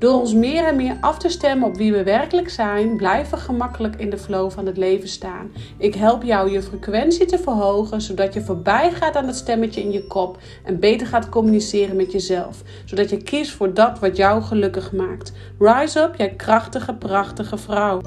Door 0.00 0.20
ons 0.20 0.34
meer 0.34 0.64
en 0.64 0.76
meer 0.76 0.96
af 1.00 1.18
te 1.18 1.28
stemmen 1.28 1.68
op 1.68 1.76
wie 1.76 1.92
we 1.92 2.02
werkelijk 2.02 2.50
zijn, 2.50 2.96
blijven 2.96 3.38
we 3.38 3.44
gemakkelijk 3.44 3.96
in 3.96 4.10
de 4.10 4.18
flow 4.18 4.50
van 4.50 4.66
het 4.66 4.76
leven 4.76 5.08
staan. 5.08 5.52
Ik 5.78 5.94
help 5.94 6.22
jou 6.22 6.50
je 6.50 6.62
frequentie 6.62 7.26
te 7.26 7.38
verhogen, 7.38 8.00
zodat 8.00 8.34
je 8.34 8.40
voorbij 8.40 8.92
gaat 8.92 9.16
aan 9.16 9.26
het 9.26 9.36
stemmetje 9.36 9.80
in 9.80 9.90
je 9.92 10.06
kop 10.06 10.38
en 10.64 10.80
beter 10.80 11.06
gaat 11.06 11.28
communiceren 11.28 11.96
met 11.96 12.12
jezelf, 12.12 12.62
zodat 12.84 13.10
je 13.10 13.22
kiest 13.22 13.50
voor 13.50 13.74
dat 13.74 13.98
wat 13.98 14.16
jou 14.16 14.42
gelukkig 14.42 14.92
maakt. 14.92 15.32
Rise 15.58 16.00
up, 16.00 16.14
jij 16.16 16.30
krachtige, 16.30 16.94
prachtige 16.94 17.58
vrouw. 17.58 18.00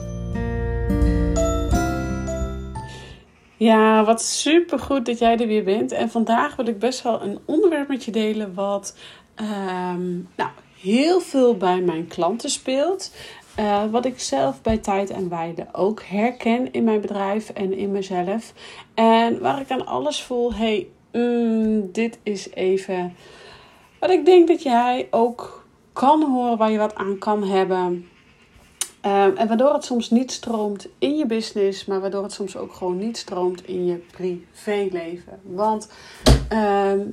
Ja, 3.57 4.05
wat 4.05 4.21
super 4.21 4.79
goed 4.79 5.05
dat 5.05 5.19
jij 5.19 5.37
er 5.37 5.47
weer 5.47 5.63
bent. 5.63 5.91
En 5.91 6.09
vandaag 6.09 6.55
wil 6.55 6.67
ik 6.67 6.79
best 6.79 7.03
wel 7.03 7.21
een 7.21 7.39
onderwerp 7.45 7.87
met 7.87 8.03
je 8.03 8.11
delen 8.11 8.53
wat 8.53 8.97
ehm, 9.35 10.11
nou, 10.35 10.49
heel 10.83 11.19
veel 11.19 11.57
bij 11.57 11.81
mijn 11.81 12.07
klanten 12.07 12.49
speelt. 12.49 13.11
Uh, 13.59 13.83
wat 13.91 14.05
ik 14.05 14.19
zelf 14.19 14.61
bij 14.61 14.77
tijd 14.77 15.09
en 15.09 15.29
weide 15.29 15.67
ook 15.71 16.03
herken 16.03 16.71
in 16.71 16.83
mijn 16.83 17.01
bedrijf 17.01 17.49
en 17.49 17.73
in 17.73 17.91
mezelf. 17.91 18.53
En 18.93 19.39
waar 19.39 19.61
ik 19.61 19.71
aan 19.71 19.85
alles 19.85 20.21
voel, 20.21 20.53
hey, 20.53 20.87
mm, 21.11 21.91
dit 21.91 22.19
is 22.23 22.49
even 22.53 23.15
wat 23.99 24.09
ik 24.09 24.25
denk 24.25 24.47
dat 24.47 24.63
jij 24.63 25.07
ook 25.11 25.65
kan 25.93 26.23
horen, 26.23 26.57
waar 26.57 26.71
je 26.71 26.77
wat 26.77 26.95
aan 26.95 27.17
kan 27.17 27.43
hebben. 27.43 28.07
Um, 29.05 29.35
en 29.35 29.47
waardoor 29.47 29.73
het 29.73 29.85
soms 29.85 30.09
niet 30.09 30.31
stroomt 30.31 30.87
in 30.99 31.15
je 31.15 31.25
business, 31.25 31.85
maar 31.85 32.01
waardoor 32.01 32.23
het 32.23 32.31
soms 32.31 32.57
ook 32.57 32.73
gewoon 32.73 32.97
niet 32.97 33.17
stroomt 33.17 33.67
in 33.67 33.85
je 33.85 33.95
privéleven. 34.11 35.39
Want 35.43 35.89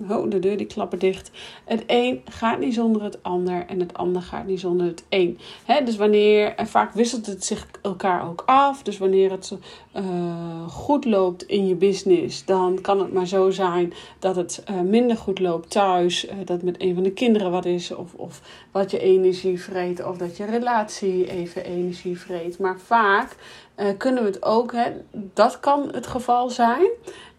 oh, 0.09 0.31
de 0.31 0.39
deur 0.39 0.57
die 0.57 0.67
klappen 0.67 0.99
dicht. 0.99 1.31
Het 1.65 1.83
een 1.87 2.23
gaat 2.25 2.59
niet 2.59 2.75
zonder 2.75 3.03
het 3.03 3.23
ander 3.23 3.67
en 3.67 3.81
het 3.81 3.95
ander 3.95 4.23
gaat 4.23 4.47
niet 4.47 4.61
zonder 4.61 4.87
het 4.87 5.05
een. 5.09 5.39
Dus 5.85 5.97
wanneer, 5.97 6.55
en 6.55 6.67
vaak 6.67 6.93
wisselt 6.93 7.27
het 7.27 7.45
zich 7.45 7.67
elkaar 7.83 8.29
ook 8.29 8.43
af. 8.47 8.83
Dus 8.83 8.99
wanneer 8.99 9.31
het 9.31 9.59
uh, 9.97 10.69
goed 10.69 11.05
loopt 11.05 11.43
in 11.43 11.67
je 11.67 11.75
business, 11.75 12.45
dan 12.45 12.79
kan 12.81 13.01
het 13.01 13.13
maar 13.13 13.27
zo 13.27 13.51
zijn 13.51 13.93
dat 14.19 14.37
het 14.37 14.63
uh, 14.71 14.81
minder 14.81 15.17
goed 15.17 15.39
loopt 15.39 15.71
thuis. 15.71 16.27
Uh, 16.27 16.33
dat 16.45 16.63
met 16.63 16.83
een 16.83 16.95
van 16.95 17.03
de 17.03 17.13
kinderen 17.13 17.51
wat 17.51 17.65
is, 17.65 17.95
of, 17.95 18.15
of 18.15 18.41
wat 18.71 18.91
je 18.91 18.99
energie 18.99 19.63
vreet, 19.63 20.05
of 20.05 20.17
dat 20.17 20.37
je 20.37 20.45
relatie 20.45 21.31
even 21.31 21.65
Maar 22.59 22.79
vaak 22.79 23.37
kunnen 23.99 24.23
we 24.23 24.29
het 24.29 24.43
ook, 24.43 24.73
hè, 24.73 24.91
dat 25.13 25.61
kan 25.61 25.89
het 25.93 26.07
geval 26.07 26.51
zijn. 26.51 26.91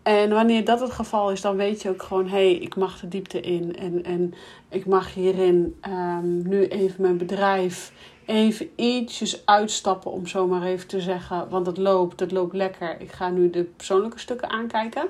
En 0.03 0.30
wanneer 0.30 0.66
dat 0.66 0.80
het 0.80 0.92
geval 0.92 1.31
is, 1.31 1.42
dan 1.42 1.56
weet 1.56 1.81
je 1.81 1.89
ook 1.89 2.03
gewoon: 2.03 2.28
hé, 2.28 2.52
hey, 2.52 2.53
ik 2.53 2.75
mag 2.75 3.00
de 3.00 3.08
diepte 3.08 3.39
in. 3.39 3.75
En, 3.75 4.03
en 4.03 4.34
ik 4.69 4.86
mag 4.86 5.14
hierin 5.14 5.80
um, 5.88 6.47
nu 6.47 6.67
even 6.67 7.02
mijn 7.02 7.18
bedrijf 7.18 7.91
even 8.25 8.69
ietsjes 8.75 9.46
uitstappen, 9.46 10.12
om 10.12 10.28
zo 10.28 10.47
maar 10.47 10.63
even 10.63 10.88
te 10.88 11.02
zeggen. 11.02 11.50
Want 11.50 11.66
het 11.66 11.78
loopt, 11.78 12.19
het 12.19 12.31
loopt 12.31 12.53
lekker. 12.53 13.02
Ik 13.02 13.12
ga 13.12 13.29
nu 13.29 13.50
de 13.50 13.63
persoonlijke 13.63 14.19
stukken 14.19 14.50
aankijken. 14.50 15.08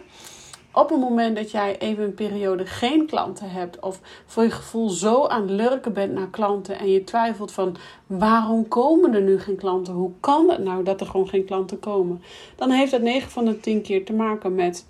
Op 0.73 0.89
het 0.89 0.99
moment 0.99 1.35
dat 1.35 1.51
jij 1.51 1.77
even 1.77 2.03
een 2.03 2.13
periode 2.13 2.65
geen 2.65 3.05
klanten 3.05 3.49
hebt, 3.49 3.79
of 3.79 3.99
voor 4.25 4.43
je 4.43 4.51
gevoel 4.51 4.89
zo 4.89 5.27
aan 5.27 5.41
het 5.41 5.51
lurken 5.51 5.93
bent 5.93 6.13
naar 6.13 6.29
klanten 6.29 6.79
en 6.79 6.91
je 6.91 7.03
twijfelt 7.03 7.51
van 7.51 7.75
waarom 8.07 8.67
komen 8.67 9.13
er 9.13 9.21
nu 9.21 9.39
geen 9.39 9.55
klanten? 9.55 9.93
Hoe 9.93 10.11
kan 10.19 10.49
het 10.49 10.63
nou 10.63 10.83
dat 10.83 11.01
er 11.01 11.07
gewoon 11.07 11.27
geen 11.27 11.45
klanten 11.45 11.79
komen? 11.79 12.21
Dan 12.55 12.71
heeft 12.71 12.91
dat 12.91 13.01
9 13.01 13.31
van 13.31 13.45
de 13.45 13.59
10 13.59 13.81
keer 13.81 14.05
te 14.05 14.13
maken 14.13 14.55
met 14.55 14.85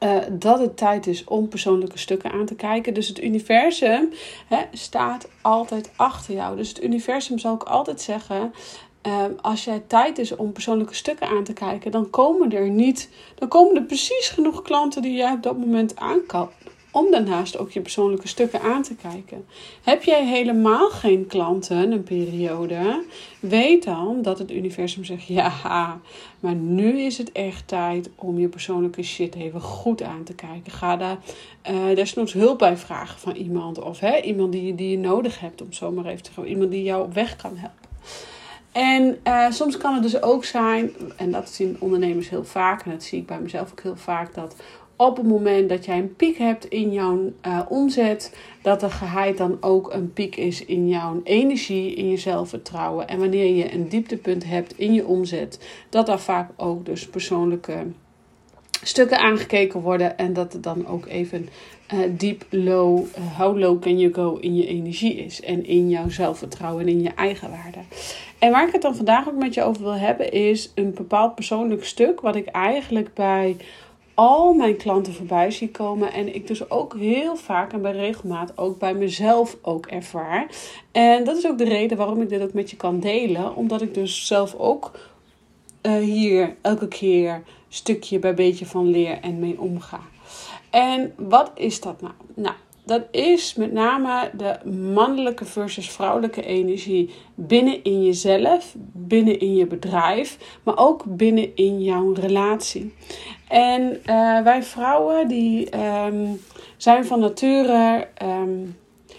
uh, 0.00 0.16
dat 0.32 0.58
het 0.58 0.76
tijd 0.76 1.06
is 1.06 1.24
om 1.24 1.48
persoonlijke 1.48 1.98
stukken 1.98 2.32
aan 2.32 2.46
te 2.46 2.54
kijken. 2.54 2.94
Dus 2.94 3.08
het 3.08 3.22
universum 3.22 4.12
staat 4.72 5.28
altijd 5.42 5.90
achter 5.96 6.34
jou. 6.34 6.56
Dus 6.56 6.68
het 6.68 6.82
universum 6.82 7.38
zal 7.38 7.52
ook 7.52 7.62
altijd 7.62 8.00
zeggen: 8.00 8.52
Ehm, 9.08 9.32
als 9.40 9.64
jij 9.64 9.82
tijd 9.86 10.18
is 10.18 10.36
om 10.36 10.52
persoonlijke 10.52 10.94
stukken 10.94 11.28
aan 11.28 11.44
te 11.44 11.52
kijken, 11.52 11.90
dan 11.90 12.10
komen 12.10 12.52
er 12.52 12.70
niet, 12.70 13.08
dan 13.34 13.48
komen 13.48 13.76
er 13.76 13.82
precies 13.82 14.28
genoeg 14.28 14.62
klanten 14.62 15.02
die 15.02 15.16
jij 15.16 15.32
op 15.32 15.42
dat 15.42 15.58
moment 15.58 15.96
aan 15.96 16.26
kan. 16.26 16.48
Om 16.90 17.10
daarnaast 17.10 17.58
ook 17.58 17.70
je 17.70 17.80
persoonlijke 17.80 18.28
stukken 18.28 18.60
aan 18.60 18.82
te 18.82 18.94
kijken. 18.94 19.46
Heb 19.82 20.02
jij 20.02 20.26
helemaal 20.26 20.90
geen 20.90 21.26
klanten 21.26 21.92
een 21.92 22.02
periode, 22.02 23.04
weet 23.40 23.84
dan 23.84 24.22
dat 24.22 24.38
het 24.38 24.50
universum 24.50 25.04
zegt: 25.04 25.26
ja, 25.40 26.00
maar 26.40 26.54
nu 26.54 27.00
is 27.00 27.18
het 27.18 27.32
echt 27.32 27.68
tijd 27.68 28.10
om 28.14 28.38
je 28.38 28.48
persoonlijke 28.48 29.02
shit 29.02 29.34
even 29.34 29.60
goed 29.60 30.02
aan 30.02 30.24
te 30.24 30.34
kijken. 30.34 30.72
Ga 30.72 30.96
daar 30.96 31.18
uh, 31.70 31.96
desnoods 31.96 32.32
hulp 32.32 32.58
bij 32.58 32.76
vragen 32.76 33.20
van 33.20 33.34
iemand, 33.34 33.82
of 33.82 34.00
hè, 34.00 34.20
iemand 34.20 34.52
die, 34.52 34.74
die 34.74 34.90
je 34.90 34.98
nodig 34.98 35.40
hebt, 35.40 35.62
om 35.62 35.72
zomaar 35.72 36.06
even 36.06 36.22
te 36.22 36.32
gaan, 36.32 36.44
iemand 36.44 36.70
die 36.70 36.82
jou 36.82 37.04
op 37.04 37.14
weg 37.14 37.36
kan 37.36 37.56
helpen. 37.56 37.88
En 38.72 39.18
uh, 39.24 39.50
soms 39.50 39.76
kan 39.76 39.94
het 39.94 40.02
dus 40.02 40.22
ook 40.22 40.44
zijn, 40.44 40.90
en 41.16 41.30
dat 41.30 41.50
zien 41.50 41.76
ondernemers 41.78 42.28
heel 42.28 42.44
vaak, 42.44 42.84
en 42.84 42.90
dat 42.90 43.02
zie 43.02 43.18
ik 43.18 43.26
bij 43.26 43.40
mezelf 43.40 43.70
ook 43.70 43.80
heel 43.80 43.96
vaak, 43.96 44.34
dat 44.34 44.56
op 44.96 45.16
het 45.16 45.26
moment 45.26 45.68
dat 45.68 45.84
jij 45.84 45.98
een 45.98 46.16
piek 46.16 46.38
hebt 46.38 46.64
in 46.64 46.92
jouw 46.92 47.32
uh, 47.46 47.60
omzet, 47.68 48.36
dat 48.62 48.82
er 48.82 48.90
geheid 48.90 49.36
dan 49.36 49.56
ook 49.60 49.92
een 49.92 50.12
piek 50.12 50.36
is 50.36 50.64
in 50.64 50.88
jouw 50.88 51.20
energie, 51.24 51.94
in 51.94 52.08
je 52.08 52.16
zelfvertrouwen. 52.16 53.08
En 53.08 53.18
wanneer 53.18 53.54
je 53.54 53.72
een 53.72 53.88
dieptepunt 53.88 54.44
hebt 54.44 54.78
in 54.78 54.92
je 54.92 55.06
omzet, 55.06 55.66
dat 55.88 56.06
daar 56.06 56.20
vaak 56.20 56.50
ook 56.56 56.86
dus 56.86 57.08
persoonlijke 57.08 57.86
stukken 58.82 59.18
aangekeken 59.18 59.80
worden 59.80 60.18
en 60.18 60.32
dat 60.32 60.54
er 60.54 60.60
dan 60.60 60.86
ook 60.86 61.06
even 61.06 61.48
uh, 61.94 61.98
deep 62.10 62.44
low, 62.50 63.04
how 63.36 63.58
low 63.58 63.80
can 63.80 63.98
you 63.98 64.14
go 64.14 64.36
in 64.40 64.56
je 64.56 64.66
energie 64.66 65.16
is 65.16 65.40
en 65.40 65.66
in 65.66 65.88
jouw 65.88 66.08
zelfvertrouwen 66.08 66.82
en 66.82 66.88
in 66.88 67.02
je 67.02 67.12
eigen 67.14 67.50
waarde. 67.50 67.78
En 68.38 68.50
waar 68.50 68.66
ik 68.66 68.72
het 68.72 68.82
dan 68.82 68.96
vandaag 68.96 69.28
ook 69.28 69.36
met 69.36 69.54
je 69.54 69.62
over 69.62 69.82
wil 69.82 69.94
hebben, 69.94 70.32
is 70.32 70.72
een 70.74 70.94
bepaald 70.94 71.34
persoonlijk 71.34 71.84
stuk. 71.84 72.20
Wat 72.20 72.36
ik 72.36 72.46
eigenlijk 72.46 73.14
bij 73.14 73.56
al 74.18 74.52
mijn 74.52 74.76
klanten 74.76 75.12
voorbij 75.12 75.50
zie 75.50 75.70
komen. 75.70 76.12
En 76.12 76.34
ik 76.34 76.46
dus 76.46 76.70
ook 76.70 76.94
heel 76.96 77.36
vaak 77.36 77.72
en 77.72 77.82
bij 77.82 77.92
regelmaat 77.92 78.58
ook 78.58 78.78
bij 78.78 78.94
mezelf 78.94 79.56
ook 79.62 79.86
ervaar. 79.86 80.46
En 80.92 81.24
dat 81.24 81.36
is 81.36 81.46
ook 81.46 81.58
de 81.58 81.64
reden 81.64 81.96
waarom 81.96 82.22
ik 82.22 82.28
dit 82.28 82.42
ook 82.42 82.52
met 82.52 82.70
je 82.70 82.76
kan 82.76 83.00
delen. 83.00 83.56
Omdat 83.56 83.82
ik 83.82 83.94
dus 83.94 84.26
zelf 84.26 84.54
ook 84.54 84.90
uh, 85.88 85.96
hier 85.96 86.56
elke 86.62 86.88
keer 86.88 87.42
stukje 87.68 88.18
bij 88.18 88.34
beetje 88.34 88.66
van 88.66 88.90
leer 88.90 89.18
en 89.20 89.38
mee 89.38 89.60
omga. 89.60 90.00
En 90.70 91.12
wat 91.16 91.50
is 91.54 91.80
dat 91.80 92.00
nou? 92.00 92.12
Nou, 92.34 92.54
dat 92.84 93.02
is 93.10 93.54
met 93.54 93.72
name 93.72 94.30
de 94.36 94.70
mannelijke 94.70 95.44
versus 95.44 95.90
vrouwelijke 95.90 96.42
energie 96.42 97.10
binnen 97.34 97.82
in 97.84 98.04
jezelf, 98.04 98.74
binnen 98.92 99.40
in 99.40 99.54
je 99.54 99.66
bedrijf, 99.66 100.58
maar 100.62 100.78
ook 100.78 101.04
binnen 101.04 101.56
in 101.56 101.82
jouw 101.82 102.12
relatie. 102.12 102.94
En 103.48 103.82
uh, 103.82 104.42
wij 104.42 104.62
vrouwen 104.62 105.28
die 105.28 105.78
um, 106.04 106.40
zijn 106.76 107.06
van 107.06 107.20
nature, 107.20 108.08
um, 108.22 108.76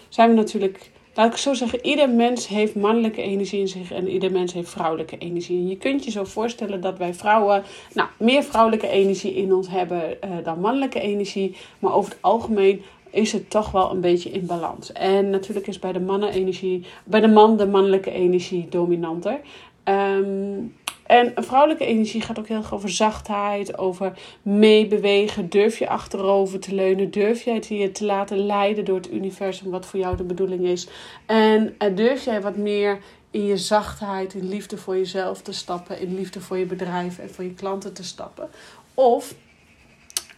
zijn 0.09 0.29
we 0.29 0.35
natuurlijk, 0.35 0.91
laat 1.19 1.31
ik 1.31 1.37
zo 1.37 1.53
zeggen, 1.53 1.85
ieder 1.85 2.09
mens 2.09 2.47
heeft 2.47 2.75
mannelijke 2.75 3.21
energie 3.21 3.59
in 3.59 3.67
zich 3.67 3.91
en 3.91 4.09
ieder 4.09 4.31
mens 4.31 4.53
heeft 4.53 4.69
vrouwelijke 4.69 5.17
energie. 5.17 5.57
En 5.57 5.67
je 5.67 5.77
kunt 5.77 6.03
je 6.03 6.11
zo 6.11 6.23
voorstellen 6.23 6.81
dat 6.81 6.97
wij 6.97 7.13
vrouwen 7.13 7.63
nou, 7.93 8.09
meer 8.17 8.43
vrouwelijke 8.43 8.87
energie 8.87 9.33
in 9.33 9.53
ons 9.53 9.69
hebben 9.69 10.01
uh, 10.23 10.31
dan 10.43 10.59
mannelijke 10.59 10.99
energie, 10.99 11.55
maar 11.79 11.93
over 11.93 12.11
het 12.11 12.21
algemeen 12.21 12.81
is 13.09 13.31
het 13.31 13.49
toch 13.49 13.71
wel 13.71 13.91
een 13.91 14.01
beetje 14.01 14.29
in 14.29 14.45
balans. 14.45 14.91
En 14.91 15.29
natuurlijk 15.29 15.67
is 15.67 15.79
bij 15.79 15.91
de 15.91 15.99
mannen 15.99 16.31
energie, 16.31 16.85
bij 17.03 17.19
de 17.19 17.27
man 17.27 17.57
de 17.57 17.67
mannelijke 17.67 18.11
energie 18.11 18.67
dominanter. 18.69 19.39
Um, 19.83 20.75
en 21.09 21.33
vrouwelijke 21.35 21.85
energie 21.85 22.21
gaat 22.21 22.39
ook 22.39 22.47
heel 22.47 22.57
erg 22.57 22.73
over 22.73 22.89
zachtheid, 22.89 23.77
over 23.77 24.13
meebewegen. 24.41 25.49
Durf 25.49 25.79
je 25.79 25.89
achterover 25.89 26.59
te 26.59 26.75
leunen? 26.75 27.11
Durf 27.11 27.43
jij 27.43 27.63
je 27.67 27.91
te 27.91 28.05
laten 28.05 28.45
leiden 28.45 28.85
door 28.85 28.95
het 28.95 29.11
universum, 29.11 29.71
wat 29.71 29.85
voor 29.85 29.99
jou 29.99 30.17
de 30.17 30.23
bedoeling 30.23 30.65
is? 30.65 30.87
En 31.25 31.75
uh, 31.79 31.95
durf 31.95 32.25
jij 32.25 32.41
wat 32.41 32.55
meer 32.55 32.99
in 33.31 33.45
je 33.45 33.57
zachtheid, 33.57 34.33
in 34.33 34.49
liefde 34.49 34.77
voor 34.77 34.97
jezelf 34.97 35.41
te 35.41 35.53
stappen, 35.53 35.99
in 35.99 36.15
liefde 36.15 36.41
voor 36.41 36.57
je 36.57 36.65
bedrijf 36.65 37.19
en 37.19 37.29
voor 37.29 37.43
je 37.43 37.53
klanten 37.53 37.93
te 37.93 38.03
stappen? 38.03 38.49
Of 38.93 39.33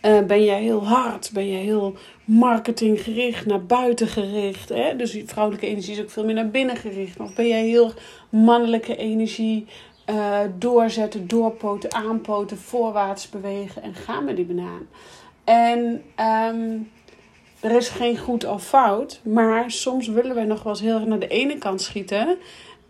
Uh, 0.06 0.21
ben 0.21 0.44
jij 0.44 0.62
heel 0.62 0.88
hard? 0.88 1.29
Ben 1.33 1.50
jij 1.50 1.62
heel 1.62 1.95
marketinggericht, 2.25 3.45
naar 3.45 3.65
buiten 3.65 4.07
gericht? 4.07 4.69
Hè? 4.69 4.95
Dus 4.95 5.18
vrouwelijke 5.25 5.68
energie 5.68 5.94
is 5.94 6.01
ook 6.01 6.09
veel 6.09 6.25
meer 6.25 6.35
naar 6.35 6.50
binnen 6.50 6.75
gericht. 6.75 7.19
Of 7.19 7.35
ben 7.35 7.47
jij 7.47 7.65
heel 7.65 7.94
mannelijke 8.29 8.95
energie? 8.95 9.65
Uh, 10.09 10.39
doorzetten, 10.57 11.27
doorpoten, 11.27 11.94
aanpoten, 11.94 12.57
voorwaarts 12.57 13.30
bewegen 13.30 13.81
en 13.81 13.94
gaan 13.94 14.25
met 14.25 14.36
die 14.36 14.45
banaan. 14.45 14.88
En 15.44 16.03
um, 16.50 16.92
er 17.59 17.71
is 17.71 17.89
geen 17.89 18.18
goed 18.18 18.45
of 18.45 18.63
fout, 18.63 19.21
maar 19.24 19.71
soms 19.71 20.07
willen 20.07 20.36
wij 20.36 20.45
nog 20.45 20.63
wel 20.63 20.74
eens 20.74 20.81
heel 20.81 20.95
erg 20.95 21.06
naar 21.06 21.19
de 21.19 21.27
ene 21.27 21.57
kant 21.57 21.81
schieten. 21.81 22.38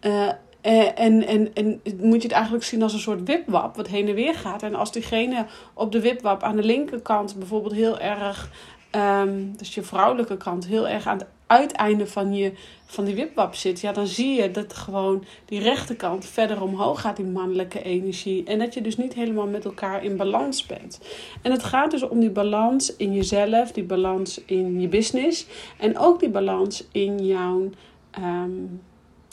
Uh, 0.01 0.29
en, 0.61 1.27
en, 1.27 1.53
en 1.53 1.81
moet 1.83 2.21
je 2.21 2.27
het 2.27 2.31
eigenlijk 2.31 2.63
zien 2.63 2.81
als 2.81 2.93
een 2.93 2.99
soort 2.99 3.27
wipwap 3.27 3.75
wat 3.75 3.87
heen 3.87 4.07
en 4.07 4.15
weer 4.15 4.35
gaat. 4.35 4.63
En 4.63 4.75
als 4.75 4.91
diegene 4.91 5.45
op 5.73 5.91
de 5.91 6.01
wipwap 6.01 6.43
aan 6.43 6.55
de 6.55 6.63
linkerkant 6.63 7.35
bijvoorbeeld 7.35 7.73
heel 7.73 7.99
erg, 7.99 8.51
um, 8.95 9.57
dus 9.57 9.75
je 9.75 9.83
vrouwelijke 9.83 10.37
kant, 10.37 10.65
heel 10.65 10.87
erg 10.87 11.07
aan 11.07 11.17
het 11.17 11.27
uiteinde 11.51 12.07
van, 12.07 12.33
je, 12.33 12.53
van 12.85 13.05
die 13.05 13.15
wipwap 13.15 13.55
zit, 13.55 13.79
ja, 13.81 13.91
dan 13.91 14.07
zie 14.07 14.41
je 14.41 14.51
dat 14.51 14.73
gewoon 14.73 15.23
die 15.45 15.59
rechterkant 15.59 16.25
verder 16.25 16.61
omhoog 16.61 17.01
gaat, 17.01 17.15
die 17.15 17.25
mannelijke 17.25 17.83
energie. 17.83 18.43
En 18.43 18.59
dat 18.59 18.73
je 18.73 18.81
dus 18.81 18.97
niet 18.97 19.13
helemaal 19.13 19.47
met 19.47 19.65
elkaar 19.65 20.03
in 20.03 20.17
balans 20.17 20.65
bent. 20.65 20.99
En 21.41 21.51
het 21.51 21.63
gaat 21.63 21.91
dus 21.91 22.03
om 22.03 22.19
die 22.19 22.29
balans 22.29 22.95
in 22.95 23.13
jezelf, 23.13 23.71
die 23.71 23.83
balans 23.83 24.41
in 24.45 24.81
je 24.81 24.87
business 24.87 25.45
en 25.77 25.97
ook 25.97 26.19
die 26.19 26.29
balans 26.29 26.83
in 26.91 27.25
jouw. 27.25 27.69
Um, 28.19 28.81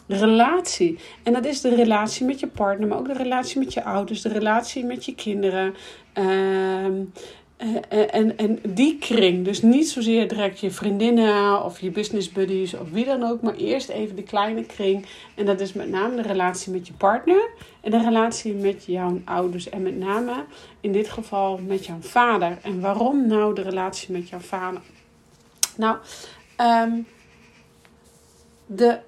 relatie. 0.08 0.98
En 1.22 1.32
dat 1.32 1.44
is 1.44 1.60
de 1.60 1.74
relatie 1.74 2.26
met 2.26 2.40
je 2.40 2.46
partner, 2.46 2.88
maar 2.88 2.98
ook 2.98 3.06
de 3.06 3.12
relatie 3.12 3.58
met 3.58 3.74
je 3.74 3.84
ouders, 3.84 4.22
de 4.22 4.28
relatie 4.28 4.84
met 4.84 5.04
je 5.04 5.14
kinderen. 5.14 5.74
Ehm, 6.12 7.04
eh, 7.58 8.14
en, 8.14 8.36
en 8.36 8.58
die 8.68 8.98
kring, 8.98 9.44
dus 9.44 9.62
niet 9.62 9.88
zozeer 9.88 10.28
direct 10.28 10.60
je 10.60 10.70
vriendinnen 10.70 11.64
of 11.64 11.80
je 11.80 11.90
business 11.90 12.32
buddies 12.32 12.74
of 12.74 12.90
wie 12.90 13.04
dan 13.04 13.22
ook, 13.22 13.42
maar 13.42 13.54
eerst 13.54 13.88
even 13.88 14.16
de 14.16 14.22
kleine 14.22 14.64
kring. 14.64 15.06
En 15.34 15.46
dat 15.46 15.60
is 15.60 15.72
met 15.72 15.88
name 15.88 16.16
de 16.16 16.28
relatie 16.28 16.72
met 16.72 16.86
je 16.86 16.92
partner 16.92 17.50
en 17.80 17.90
de 17.90 18.02
relatie 18.02 18.54
met 18.54 18.84
jouw 18.84 19.20
ouders. 19.24 19.68
En 19.68 19.82
met 19.82 19.98
name 19.98 20.44
in 20.80 20.92
dit 20.92 21.08
geval 21.08 21.58
met 21.66 21.86
jouw 21.86 22.00
vader. 22.00 22.58
En 22.62 22.80
waarom 22.80 23.26
nou 23.26 23.54
de 23.54 23.62
relatie 23.62 24.12
met 24.12 24.28
jouw 24.28 24.40
vader? 24.40 24.80
Nou, 25.76 25.96
um, 26.60 27.06
de 28.66 28.98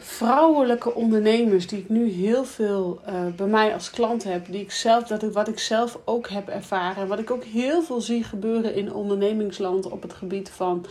vrouwelijke 0.00 0.94
ondernemers 0.94 1.66
die 1.66 1.78
ik 1.78 1.88
nu 1.88 2.10
heel 2.10 2.44
veel 2.44 3.00
uh, 3.08 3.26
bij 3.36 3.46
mij 3.46 3.74
als 3.74 3.90
klant 3.90 4.24
heb, 4.24 4.46
die 4.50 4.60
ik 4.60 4.70
zelf, 4.70 5.04
dat 5.04 5.22
ik, 5.22 5.32
wat 5.32 5.48
ik 5.48 5.58
zelf 5.58 5.98
ook 6.04 6.28
heb 6.28 6.48
ervaren, 6.48 7.08
wat 7.08 7.18
ik 7.18 7.30
ook 7.30 7.44
heel 7.44 7.82
veel 7.82 8.00
zie 8.00 8.24
gebeuren 8.24 8.74
in 8.74 8.92
ondernemingsland 8.92 9.90
op 9.90 10.02
het 10.02 10.12
gebied 10.12 10.50
van 10.50 10.86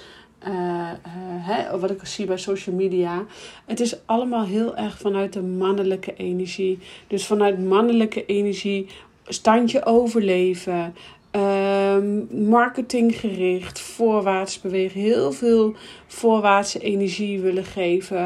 uh, 0.47 0.49
uh, 0.49 0.91
hè, 1.47 1.79
wat 1.79 1.89
ik 1.89 1.99
zie 2.03 2.25
bij 2.25 2.37
social 2.37 2.75
media. 2.75 3.25
Het 3.65 3.79
is 3.79 3.97
allemaal 4.05 4.45
heel 4.45 4.75
erg 4.75 4.97
vanuit 4.97 5.33
de 5.33 5.41
mannelijke 5.41 6.15
energie. 6.15 6.79
Dus 7.07 7.25
vanuit 7.25 7.63
mannelijke 7.63 8.25
energie 8.25 8.87
standje 9.27 9.85
overleven, 9.85 10.95
Um, 11.31 12.27
marketinggericht, 12.49 13.79
voorwaarts 13.79 14.61
bewegen, 14.61 15.01
heel 15.01 15.31
veel 15.31 15.75
voorwaartse 16.07 16.79
energie 16.79 17.39
willen 17.39 17.65
geven. 17.65 18.17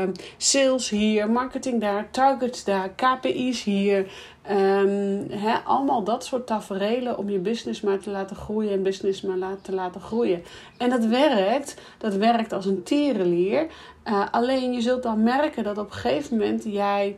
Um, 0.00 0.12
sales 0.36 0.88
hier, 0.88 1.30
marketing 1.30 1.80
daar, 1.80 2.10
targets 2.10 2.64
daar, 2.64 2.90
KPI's 2.90 3.62
hier. 3.62 4.06
Um, 4.50 5.28
allemaal 5.64 6.04
dat 6.04 6.24
soort 6.24 6.46
taferelen 6.46 7.18
om 7.18 7.30
je 7.30 7.38
business 7.38 7.80
maar 7.80 7.98
te 7.98 8.10
laten 8.10 8.36
groeien 8.36 8.72
en 8.72 8.82
business 8.82 9.22
maar 9.22 9.60
te 9.62 9.72
laten 9.72 10.00
groeien. 10.00 10.42
En 10.76 10.90
dat 10.90 11.04
werkt, 11.04 11.80
dat 11.98 12.14
werkt 12.14 12.52
als 12.52 12.66
een 12.66 12.82
tierenlier. 12.82 13.66
Uh, 14.04 14.26
alleen 14.30 14.72
je 14.72 14.80
zult 14.80 15.02
dan 15.02 15.22
merken 15.22 15.64
dat 15.64 15.78
op 15.78 15.86
een 15.86 15.92
gegeven 15.92 16.36
moment 16.36 16.64
jij 16.64 17.16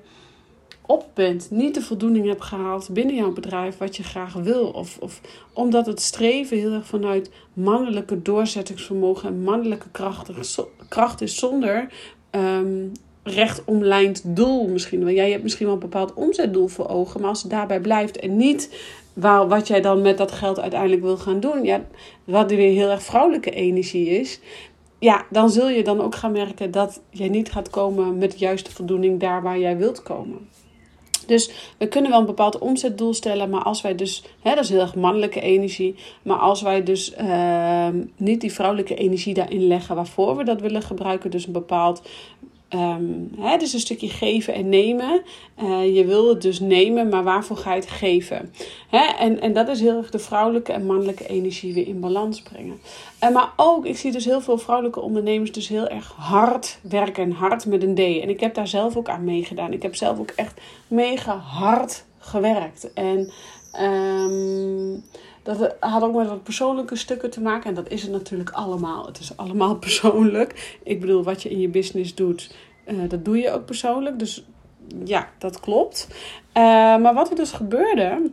op 0.86 1.06
bent, 1.14 1.50
niet 1.50 1.74
de 1.74 1.82
voldoening 1.82 2.26
hebt 2.26 2.42
gehaald 2.42 2.88
binnen 2.92 3.14
jouw 3.14 3.32
bedrijf 3.32 3.78
wat 3.78 3.96
je 3.96 4.02
graag 4.02 4.32
wil. 4.32 4.66
Of, 4.66 4.98
of 5.00 5.20
omdat 5.52 5.86
het 5.86 6.00
streven 6.00 6.58
heel 6.58 6.72
erg 6.72 6.86
vanuit 6.86 7.30
mannelijke 7.52 8.22
doorzettingsvermogen 8.22 9.28
en 9.28 9.42
mannelijke 9.42 9.88
kracht, 10.88 11.20
is 11.20 11.38
zonder 11.38 11.88
um, 12.30 12.92
recht 13.22 13.64
omlijnd 13.64 14.22
doel 14.24 14.68
misschien. 14.68 15.04
Want 15.04 15.16
jij 15.16 15.30
hebt 15.30 15.42
misschien 15.42 15.66
wel 15.66 15.74
een 15.74 15.80
bepaald 15.80 16.14
omzetdoel 16.14 16.68
voor 16.68 16.88
ogen, 16.88 17.20
maar 17.20 17.28
als 17.28 17.42
het 17.42 17.50
daarbij 17.50 17.80
blijft 17.80 18.18
en 18.18 18.36
niet 18.36 18.74
waar, 19.12 19.48
wat 19.48 19.66
jij 19.66 19.80
dan 19.80 20.02
met 20.02 20.18
dat 20.18 20.32
geld 20.32 20.60
uiteindelijk 20.60 21.02
wil 21.02 21.16
gaan 21.16 21.40
doen, 21.40 21.64
ja, 21.64 21.84
wat 22.24 22.50
weer 22.50 22.72
heel 22.72 22.90
erg 22.90 23.02
vrouwelijke 23.02 23.50
energie 23.50 24.08
is, 24.08 24.40
ja, 24.98 25.26
dan 25.30 25.50
zul 25.50 25.68
je 25.68 25.84
dan 25.84 26.00
ook 26.00 26.14
gaan 26.14 26.32
merken 26.32 26.70
dat 26.70 27.02
jij 27.10 27.28
niet 27.28 27.52
gaat 27.52 27.70
komen 27.70 28.18
met 28.18 28.32
de 28.32 28.38
juiste 28.38 28.70
voldoening 28.70 29.20
daar 29.20 29.42
waar 29.42 29.58
jij 29.58 29.76
wilt 29.76 30.02
komen. 30.02 30.48
Dus 31.26 31.50
we 31.78 31.88
kunnen 31.88 32.10
wel 32.10 32.20
een 32.20 32.26
bepaald 32.26 32.58
omzetdoel 32.58 33.14
stellen, 33.14 33.50
maar 33.50 33.62
als 33.62 33.82
wij 33.82 33.94
dus, 33.94 34.24
hè, 34.40 34.54
dat 34.54 34.64
is 34.64 34.70
heel 34.70 34.80
erg 34.80 34.94
mannelijke 34.94 35.40
energie, 35.40 35.94
maar 36.22 36.38
als 36.38 36.62
wij 36.62 36.82
dus 36.82 37.14
uh, 37.20 37.88
niet 38.16 38.40
die 38.40 38.52
vrouwelijke 38.52 38.94
energie 38.94 39.34
daarin 39.34 39.66
leggen 39.66 39.96
waarvoor 39.96 40.36
we 40.36 40.44
dat 40.44 40.60
willen 40.60 40.82
gebruiken, 40.82 41.30
dus 41.30 41.46
een 41.46 41.52
bepaald 41.52 42.02
Um, 42.74 43.30
hè, 43.38 43.56
dus 43.56 43.72
een 43.72 43.80
stukje 43.80 44.08
geven 44.08 44.54
en 44.54 44.68
nemen. 44.68 45.22
Uh, 45.62 45.96
je 45.96 46.04
wil 46.04 46.28
het 46.28 46.42
dus 46.42 46.60
nemen, 46.60 47.08
maar 47.08 47.22
waarvoor 47.22 47.56
ga 47.56 47.74
je 47.74 47.80
het 47.80 47.90
geven? 47.90 48.52
Hè? 48.88 49.04
En, 49.18 49.40
en 49.40 49.52
dat 49.52 49.68
is 49.68 49.80
heel 49.80 49.96
erg 49.96 50.10
de 50.10 50.18
vrouwelijke 50.18 50.72
en 50.72 50.86
mannelijke 50.86 51.26
energie 51.26 51.74
weer 51.74 51.86
in 51.86 52.00
balans 52.00 52.42
brengen. 52.42 52.80
En 53.18 53.32
maar 53.32 53.52
ook, 53.56 53.86
ik 53.86 53.98
zie 53.98 54.12
dus 54.12 54.24
heel 54.24 54.40
veel 54.40 54.58
vrouwelijke 54.58 55.00
ondernemers 55.00 55.52
dus 55.52 55.68
heel 55.68 55.88
erg 55.88 56.12
hard 56.16 56.78
werken. 56.82 57.32
Hard 57.32 57.66
met 57.66 57.82
een 57.82 57.94
D. 57.94 57.98
En 57.98 58.28
ik 58.28 58.40
heb 58.40 58.54
daar 58.54 58.68
zelf 58.68 58.96
ook 58.96 59.08
aan 59.08 59.24
meegedaan. 59.24 59.72
Ik 59.72 59.82
heb 59.82 59.94
zelf 59.94 60.18
ook 60.18 60.30
echt 60.30 60.60
mega 60.88 61.36
hard 61.36 62.04
gewerkt. 62.18 62.92
En 62.92 63.30
um, 63.80 65.04
dat 65.44 65.74
had 65.80 66.02
ook 66.02 66.14
met 66.14 66.28
wat 66.28 66.42
persoonlijke 66.42 66.96
stukken 66.96 67.30
te 67.30 67.40
maken. 67.40 67.68
En 67.68 67.74
dat 67.74 67.90
is 67.90 68.02
het 68.02 68.10
natuurlijk 68.10 68.50
allemaal. 68.50 69.06
Het 69.06 69.18
is 69.18 69.36
allemaal 69.36 69.76
persoonlijk. 69.86 70.78
Ik 70.82 71.00
bedoel, 71.00 71.22
wat 71.22 71.42
je 71.42 71.50
in 71.50 71.60
je 71.60 71.68
business 71.68 72.14
doet, 72.14 72.54
uh, 72.86 73.08
dat 73.08 73.24
doe 73.24 73.38
je 73.38 73.50
ook 73.50 73.64
persoonlijk. 73.64 74.18
Dus 74.18 74.44
ja, 75.04 75.28
dat 75.38 75.60
klopt. 75.60 76.08
Uh, 76.56 76.62
maar 76.96 77.14
wat 77.14 77.30
er 77.30 77.36
dus 77.36 77.52
gebeurde, 77.52 78.30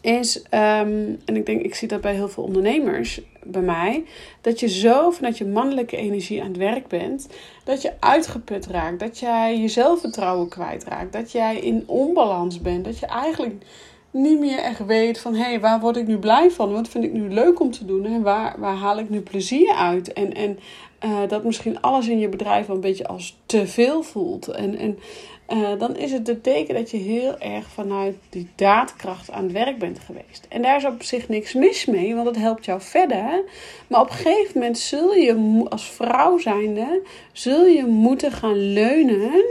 is, 0.00 0.36
um, 0.36 1.20
en 1.24 1.36
ik 1.36 1.46
denk, 1.46 1.62
ik 1.62 1.74
zie 1.74 1.88
dat 1.88 2.00
bij 2.00 2.14
heel 2.14 2.28
veel 2.28 2.44
ondernemers, 2.44 3.20
bij 3.42 3.62
mij, 3.62 4.04
dat 4.40 4.60
je 4.60 4.68
zo 4.68 5.10
vanuit 5.10 5.38
je 5.38 5.46
mannelijke 5.46 5.96
energie 5.96 6.40
aan 6.42 6.48
het 6.48 6.56
werk 6.56 6.86
bent, 6.86 7.28
dat 7.64 7.82
je 7.82 7.92
uitgeput 8.00 8.66
raakt, 8.66 9.00
dat 9.00 9.18
jij 9.18 9.58
je 9.58 9.68
zelfvertrouwen 9.68 10.48
kwijtraakt, 10.48 11.12
dat 11.12 11.32
jij 11.32 11.58
in 11.58 11.84
onbalans 11.86 12.60
bent, 12.60 12.84
dat 12.84 12.98
je 12.98 13.06
eigenlijk 13.06 13.64
niet 14.10 14.38
meer 14.38 14.58
echt 14.58 14.86
weet 14.86 15.20
van 15.20 15.34
hé, 15.34 15.44
hey, 15.44 15.60
waar 15.60 15.80
word 15.80 15.96
ik 15.96 16.06
nu 16.06 16.18
blij 16.18 16.50
van? 16.50 16.72
Wat 16.72 16.88
vind 16.88 17.04
ik 17.04 17.12
nu 17.12 17.28
leuk 17.28 17.60
om 17.60 17.70
te 17.70 17.84
doen? 17.84 18.04
En 18.04 18.22
waar, 18.22 18.54
waar 18.58 18.76
haal 18.76 18.98
ik 18.98 19.08
nu 19.08 19.20
plezier 19.20 19.72
uit? 19.72 20.12
En, 20.12 20.34
en 20.34 20.58
uh, 21.04 21.28
dat 21.28 21.44
misschien 21.44 21.80
alles 21.80 22.08
in 22.08 22.18
je 22.18 22.28
bedrijf 22.28 22.66
wel 22.66 22.76
een 22.76 22.82
beetje 22.82 23.06
als 23.06 23.38
te 23.46 23.66
veel 23.66 24.02
voelt. 24.02 24.48
En, 24.48 24.76
en 24.78 24.98
uh, 25.48 25.78
dan 25.78 25.96
is 25.96 26.12
het 26.12 26.26
het 26.26 26.42
teken 26.42 26.74
dat 26.74 26.90
je 26.90 26.96
heel 26.96 27.38
erg 27.38 27.68
vanuit 27.68 28.16
die 28.28 28.48
daadkracht 28.54 29.30
aan 29.30 29.42
het 29.42 29.52
werk 29.52 29.78
bent 29.78 29.98
geweest. 29.98 30.46
En 30.48 30.62
daar 30.62 30.76
is 30.76 30.84
op 30.84 31.02
zich 31.02 31.28
niks 31.28 31.54
mis 31.54 31.84
mee, 31.84 32.14
want 32.14 32.26
het 32.26 32.36
helpt 32.36 32.64
jou 32.64 32.80
verder. 32.80 33.44
Maar 33.86 34.00
op 34.00 34.10
een 34.10 34.16
gegeven 34.16 34.60
moment 34.60 34.78
zul 34.78 35.14
je 35.14 35.64
als 35.68 35.90
vrouw 35.90 36.38
zijnde, 36.38 37.02
zul 37.32 37.64
je 37.64 37.84
moeten 37.84 38.32
gaan 38.32 38.72
leunen. 38.72 39.44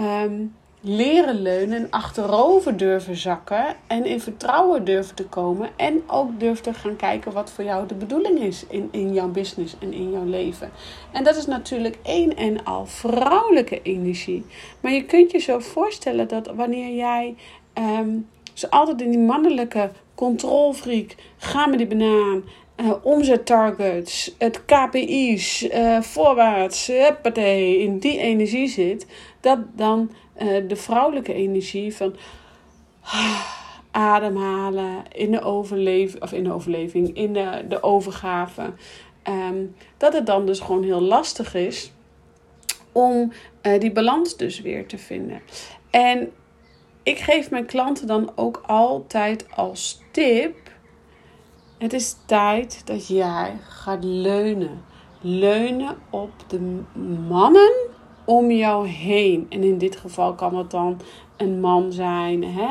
Um, 0.00 0.54
leren 0.80 1.42
leunen 1.42 1.78
en 1.78 1.90
achterover 1.90 2.76
durven 2.76 3.16
zakken 3.16 3.76
en 3.86 4.04
in 4.04 4.20
vertrouwen 4.20 4.84
durven 4.84 5.14
te 5.14 5.24
komen 5.24 5.70
en 5.76 6.02
ook 6.06 6.40
durven 6.40 6.62
te 6.62 6.74
gaan 6.74 6.96
kijken 6.96 7.32
wat 7.32 7.50
voor 7.50 7.64
jou 7.64 7.86
de 7.86 7.94
bedoeling 7.94 8.38
is 8.38 8.64
in, 8.68 8.88
in 8.90 9.12
jouw 9.12 9.28
business 9.28 9.76
en 9.78 9.92
in 9.92 10.10
jouw 10.10 10.24
leven. 10.24 10.70
En 11.12 11.24
dat 11.24 11.36
is 11.36 11.46
natuurlijk 11.46 11.96
één 12.02 12.36
en 12.36 12.64
al 12.64 12.86
vrouwelijke 12.86 13.82
energie. 13.82 14.44
Maar 14.80 14.92
je 14.92 15.04
kunt 15.04 15.30
je 15.30 15.38
zo 15.38 15.58
voorstellen 15.58 16.28
dat 16.28 16.50
wanneer 16.54 16.94
jij 16.94 17.34
um, 17.74 18.28
dus 18.52 18.70
altijd 18.70 19.00
in 19.00 19.10
die 19.10 19.20
mannelijke 19.20 19.90
controlfreak, 20.14 21.14
ga 21.36 21.66
met 21.66 21.78
die 21.78 21.86
banaan, 21.86 22.42
uh, 22.76 22.92
omzettargets, 23.02 24.34
het 24.38 24.64
KPI's, 24.64 25.62
uh, 25.62 26.00
voorwaarts, 26.00 26.88
in 26.88 27.98
die 27.98 28.18
energie 28.18 28.68
zit, 28.68 29.06
dat 29.40 29.58
dan 29.76 30.10
uh, 30.42 30.68
de 30.68 30.76
vrouwelijke 30.76 31.32
energie 31.32 31.96
van 31.96 32.14
ademhalen, 33.90 35.02
in 35.12 35.30
de 35.30 35.42
overleving, 35.42 36.22
of 36.22 36.32
in 36.32 36.44
de 36.44 36.52
overleving, 36.52 37.16
in 37.16 37.32
de, 37.32 37.64
de 37.68 37.82
overgave, 37.82 38.72
um, 39.28 39.74
dat 39.96 40.12
het 40.12 40.26
dan 40.26 40.46
dus 40.46 40.60
gewoon 40.60 40.82
heel 40.82 41.00
lastig 41.00 41.54
is 41.54 41.92
om 42.92 43.32
die 43.78 43.92
balans 43.92 44.36
dus 44.36 44.60
weer 44.60 44.86
te 44.86 44.98
vinden. 44.98 45.40
En 45.90 46.32
ik 47.02 47.18
geef 47.18 47.50
mijn 47.50 47.66
klanten 47.66 48.06
dan 48.06 48.32
ook 48.34 48.62
altijd 48.66 49.46
als 49.54 50.02
tip 50.10 50.56
Het 51.78 51.92
is 51.92 52.16
tijd 52.26 52.82
dat 52.86 53.08
jij 53.08 53.56
gaat 53.68 54.04
leunen. 54.04 54.84
Leunen 55.20 55.96
op 56.10 56.30
de 56.46 56.82
mannen 57.28 57.89
om 58.30 58.50
jou 58.50 58.86
heen. 58.86 59.46
En 59.48 59.62
in 59.62 59.78
dit 59.78 59.96
geval 59.96 60.34
kan 60.34 60.56
het 60.56 60.70
dan 60.70 61.00
een 61.36 61.60
man 61.60 61.92
zijn, 61.92 62.44
hè? 62.44 62.68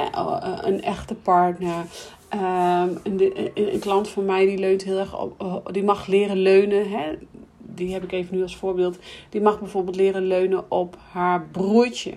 een 0.68 0.82
echte 0.82 1.16
partner. 1.16 1.86
Um, 2.34 2.98
een, 3.04 3.50
een, 3.54 3.80
klant 3.80 4.10
van 4.10 4.26
mij 4.26 4.46
die 4.46 4.58
leunt 4.58 4.84
heel 4.84 4.98
erg 4.98 5.20
op, 5.20 5.70
die 5.72 5.84
mag 5.84 6.08
leren 6.08 6.38
leunen. 6.38 6.90
Hè? 6.90 7.12
Die 7.58 7.94
heb 7.94 8.04
ik 8.04 8.12
even 8.12 8.36
nu 8.36 8.42
als 8.42 8.56
voorbeeld. 8.56 9.00
Die 9.30 9.42
mag 9.42 9.60
bijvoorbeeld 9.60 9.96
leren 9.96 10.28
leunen 10.28 10.72
op 10.72 10.98
haar 11.12 11.48
broertje. 11.52 12.14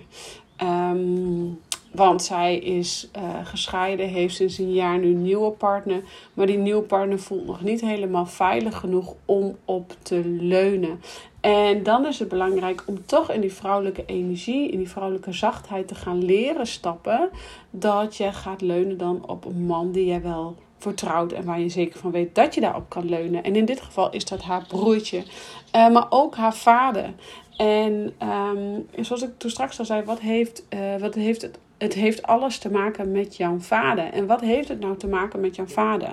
Um, 0.63 1.61
want 1.93 2.23
zij 2.23 2.59
is 2.59 3.11
uh, 3.17 3.23
gescheiden, 3.43 4.09
heeft 4.09 4.35
sinds 4.35 4.59
een 4.59 4.73
jaar 4.73 4.99
nu 4.99 5.07
een 5.07 5.23
nieuwe 5.23 5.51
partner. 5.51 6.03
Maar 6.35 6.47
die 6.47 6.59
nieuwe 6.59 6.83
partner 6.83 7.19
voelt 7.19 7.47
nog 7.47 7.63
niet 7.63 7.81
helemaal 7.81 8.27
veilig 8.27 8.77
genoeg 8.79 9.15
om 9.25 9.57
op 9.65 9.97
te 10.03 10.21
leunen. 10.25 11.01
En 11.41 11.83
dan 11.83 12.07
is 12.07 12.19
het 12.19 12.29
belangrijk 12.29 12.83
om 12.87 13.07
toch 13.07 13.31
in 13.31 13.41
die 13.41 13.53
vrouwelijke 13.53 14.05
energie, 14.07 14.71
in 14.71 14.79
die 14.79 14.91
vrouwelijke 14.91 15.33
zachtheid 15.33 15.89
te 15.89 15.95
gaan 15.95 16.25
leren 16.25 16.67
stappen. 16.67 17.29
Dat 17.71 18.17
je 18.17 18.33
gaat 18.33 18.61
leunen 18.61 18.99
dan 18.99 19.29
op 19.29 19.45
een 19.45 19.67
man 19.67 19.93
die 19.93 20.07
jij 20.07 20.23
wel 20.23 20.57
vertrouwt 20.79 21.33
en 21.33 21.45
waar 21.45 21.61
je 21.61 21.69
zeker 21.69 21.99
van 21.99 22.11
weet 22.11 22.35
dat 22.35 22.55
je 22.55 22.61
daarop 22.61 22.89
kan 22.89 23.09
leunen. 23.09 23.45
En 23.45 23.57
in 23.57 23.65
dit 23.65 23.81
geval 23.81 24.11
is 24.11 24.25
dat 24.25 24.43
haar 24.43 24.65
broertje, 24.69 25.23
uh, 25.77 25.91
maar 25.91 26.07
ook 26.11 26.37
haar 26.37 26.55
vader. 26.55 27.15
En 27.57 28.15
um, 28.23 28.89
zoals 29.05 29.23
ik 29.23 29.39
toen 29.39 29.51
straks 29.51 29.79
al 29.79 29.85
zei, 29.85 30.03
wat 30.05 30.21
heeft, 30.21 30.65
uh, 30.71 30.97
wat 31.01 31.15
heeft 31.15 31.43
het 31.43 31.59
het 31.83 31.95
heeft 31.95 32.23
alles 32.23 32.59
te 32.59 32.71
maken 32.71 33.13
met 33.13 33.37
jouw 33.37 33.59
vader. 33.59 34.13
En 34.13 34.27
wat 34.27 34.41
heeft 34.41 34.69
het 34.69 34.81
nou 34.81 34.97
te 34.97 35.07
maken 35.07 35.41
met 35.41 35.57
jouw 35.57 35.67
vader? 35.67 36.09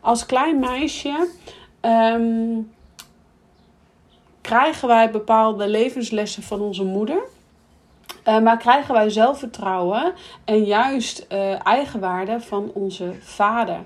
Als 0.00 0.26
klein 0.26 0.58
meisje 0.58 1.28
ehm, 1.80 2.58
krijgen 4.40 4.88
wij 4.88 5.10
bepaalde 5.10 5.68
levenslessen 5.68 6.42
van 6.42 6.60
onze 6.60 6.84
moeder. 6.84 7.22
Uh, 8.28 8.40
maar 8.40 8.58
krijgen 8.58 8.94
wij 8.94 9.10
zelfvertrouwen 9.10 10.12
en 10.44 10.64
juist 10.64 11.26
uh, 11.32 11.66
eigenwaarde 11.66 12.40
van 12.40 12.70
onze 12.74 13.12
vader. 13.20 13.78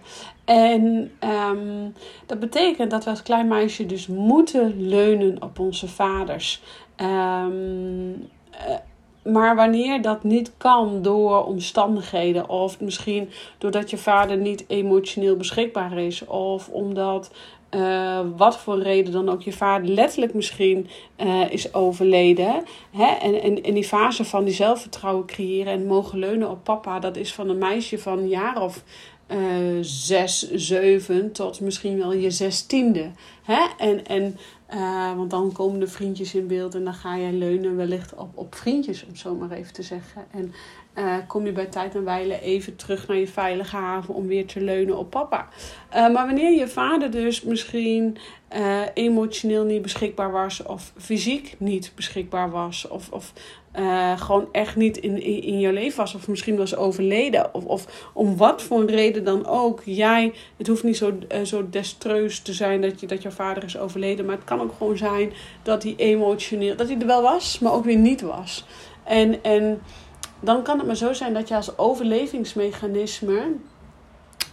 En 0.45 1.12
um, 1.50 1.95
dat 2.26 2.38
betekent 2.41 2.91
dat 2.91 3.05
we 3.05 3.11
als 3.11 3.23
klein 3.23 3.49
meisje 3.49 3.87
dus 3.87 4.07
moeten 4.07 4.88
leunen 4.88 5.43
op 5.43 5.59
onze 5.59 5.88
vaders. 5.88 6.62
Um, 6.97 8.31
maar 9.25 9.57
wanneer 9.57 10.02
dat 10.02 10.25
niet 10.25 10.52
kan 10.57 11.02
door 11.02 11.45
omstandigheden, 11.45 12.49
of 12.49 12.81
misschien 12.81 13.31
doordat 13.59 13.90
je 13.90 13.97
vader 13.97 14.37
niet 14.37 14.64
emotioneel 14.66 15.37
beschikbaar 15.37 15.99
is, 15.99 16.26
of 16.26 16.69
omdat 16.69 17.31
uh, 17.71 18.21
wat 18.37 18.59
voor 18.59 18.83
reden 18.83 19.12
dan 19.12 19.28
ook 19.28 19.43
je 19.43 19.52
vader 19.52 19.88
letterlijk 19.88 20.35
misschien 20.35 20.88
uh, 21.16 21.50
is 21.50 21.75
overleden. 21.75 22.64
Hè? 22.90 23.07
En, 23.07 23.43
en, 23.43 23.62
en 23.62 23.75
die 23.75 23.85
fase 23.85 24.25
van 24.25 24.45
die 24.45 24.54
zelfvertrouwen 24.54 25.26
creëren 25.26 25.73
en 25.73 25.87
mogen 25.87 26.19
leunen 26.19 26.50
op 26.50 26.64
papa, 26.64 26.99
dat 26.99 27.16
is 27.16 27.35
van 27.35 27.49
een 27.49 27.59
meisje 27.59 27.99
van 27.99 28.19
een 28.19 28.28
jaar 28.28 28.62
of 28.62 28.83
uh, 29.28 29.38
zes, 29.81 30.50
zeven 30.50 31.33
tot 31.33 31.61
misschien 31.61 31.99
wel 31.99 32.12
je 32.12 32.31
zestiende. 32.31 33.11
Hè? 33.43 33.66
En, 33.78 34.07
en 34.07 34.38
uh, 34.75 35.16
want 35.16 35.31
dan 35.31 35.52
komen 35.52 35.81
de 35.81 35.87
vriendjes 35.87 36.35
in 36.35 36.47
beeld 36.47 36.75
en 36.75 36.85
dan 36.85 36.95
ga 36.95 37.14
je 37.14 37.33
leunen 37.33 37.76
wellicht 37.76 38.14
op, 38.14 38.37
op 38.37 38.54
vriendjes, 38.54 39.07
om 39.07 39.16
zo 39.16 39.35
maar 39.35 39.50
even 39.50 39.73
te 39.73 39.83
zeggen. 39.83 40.25
En 40.31 40.52
uh, 40.99 41.15
kom 41.27 41.47
je 41.47 41.53
bij 41.53 41.67
tijd 41.67 41.95
en 41.95 42.05
wijle 42.05 42.41
even 42.41 42.77
terug 42.77 43.09
naar 43.09 43.17
je 43.17 43.29
veilige 43.29 43.77
haven 43.77 44.15
om 44.15 44.27
weer 44.27 44.47
te 44.47 44.61
leunen 44.61 44.99
op 44.99 45.11
papa. 45.11 45.49
Uh, 45.89 45.95
maar 45.95 46.27
wanneer 46.27 46.59
je 46.59 46.69
vader 46.69 47.11
dus 47.11 47.43
misschien 47.43 48.17
emotioneel 48.95 49.65
niet 49.65 49.83
beschikbaar 49.83 50.33
was, 50.33 50.63
of 50.63 50.93
fysiek 50.97 51.55
niet 51.59 51.93
beschikbaar 51.95 52.51
was, 52.51 52.89
of, 52.89 53.11
of 53.11 53.33
gewoon 54.17 54.49
echt 54.53 54.77
niet 54.77 54.97
in, 54.97 55.23
in, 55.23 55.43
in 55.43 55.61
jouw 55.61 55.73
leven 55.73 55.99
was. 55.99 56.15
Of 56.15 56.29
misschien 56.29 56.57
was 56.57 56.77
overleden. 56.77 57.55
Of, 57.55 57.65
of 57.65 58.11
om 58.13 58.37
wat 58.37 58.63
voor 58.63 58.81
een 58.81 58.87
reden 58.87 59.25
dan 59.25 59.47
ook. 59.47 59.83
Jij, 59.85 60.33
het 60.57 60.67
hoeft 60.67 60.83
niet 60.83 60.97
zo, 60.97 61.19
zo 61.45 61.69
destreus 61.71 62.41
te 62.41 62.53
zijn 62.53 62.81
dat, 62.81 63.01
je, 63.01 63.07
dat 63.07 63.23
jouw 63.23 63.33
vader 63.33 63.65
is 63.65 63.79
overleden. 63.79 64.25
Maar 64.25 64.37
het 64.37 64.45
kan 64.45 64.61
ook 64.61 64.75
gewoon 64.79 64.97
zijn 64.97 65.33
dat 65.63 65.83
hij 65.83 65.95
emotioneel, 65.97 66.77
dat 66.77 66.89
hij 66.89 66.99
er 66.99 67.07
wel 67.07 67.23
was, 67.23 67.59
maar 67.59 67.73
ook 67.73 67.85
weer 67.85 67.97
niet 67.97 68.21
was. 68.21 68.65
En, 69.05 69.43
en 69.43 69.81
dan 70.45 70.63
kan 70.63 70.79
het 70.79 70.87
maar 70.87 70.97
zo 70.97 71.13
zijn 71.13 71.35
dat 71.35 71.49
je 71.49 71.55
als 71.55 71.79
overlevingsmechanisme 71.79 73.53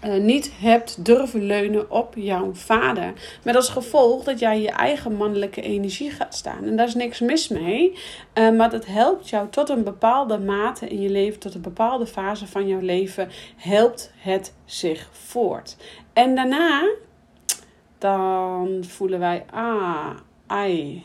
uh, 0.05 0.23
niet 0.23 0.51
hebt 0.59 1.05
durven 1.05 1.43
leunen 1.43 1.91
op 1.91 2.15
jouw 2.15 2.53
vader. 2.53 3.13
Met 3.43 3.55
als 3.55 3.69
gevolg 3.69 4.23
dat 4.23 4.39
jij 4.39 4.61
je 4.61 4.69
eigen 4.69 5.15
mannelijke 5.15 5.61
energie 5.61 6.11
gaat 6.11 6.35
staan. 6.35 6.63
En 6.63 6.75
daar 6.75 6.87
is 6.87 6.95
niks 6.95 7.19
mis 7.19 7.47
mee. 7.47 7.97
Uh, 8.33 8.51
maar 8.57 8.69
dat 8.69 8.85
helpt 8.85 9.29
jou 9.29 9.49
tot 9.49 9.69
een 9.69 9.83
bepaalde 9.83 10.39
mate 10.39 10.87
in 10.87 11.01
je 11.01 11.09
leven, 11.09 11.39
tot 11.39 11.55
een 11.55 11.61
bepaalde 11.61 12.05
fase 12.07 12.47
van 12.47 12.67
jouw 12.67 12.79
leven, 12.79 13.29
helpt 13.55 14.11
het 14.17 14.53
zich 14.65 15.09
voort. 15.11 15.77
En 16.13 16.35
daarna, 16.35 16.89
dan 17.97 18.83
voelen 18.87 19.19
wij, 19.19 19.45
ah, 19.51 20.09
ai, 20.47 21.03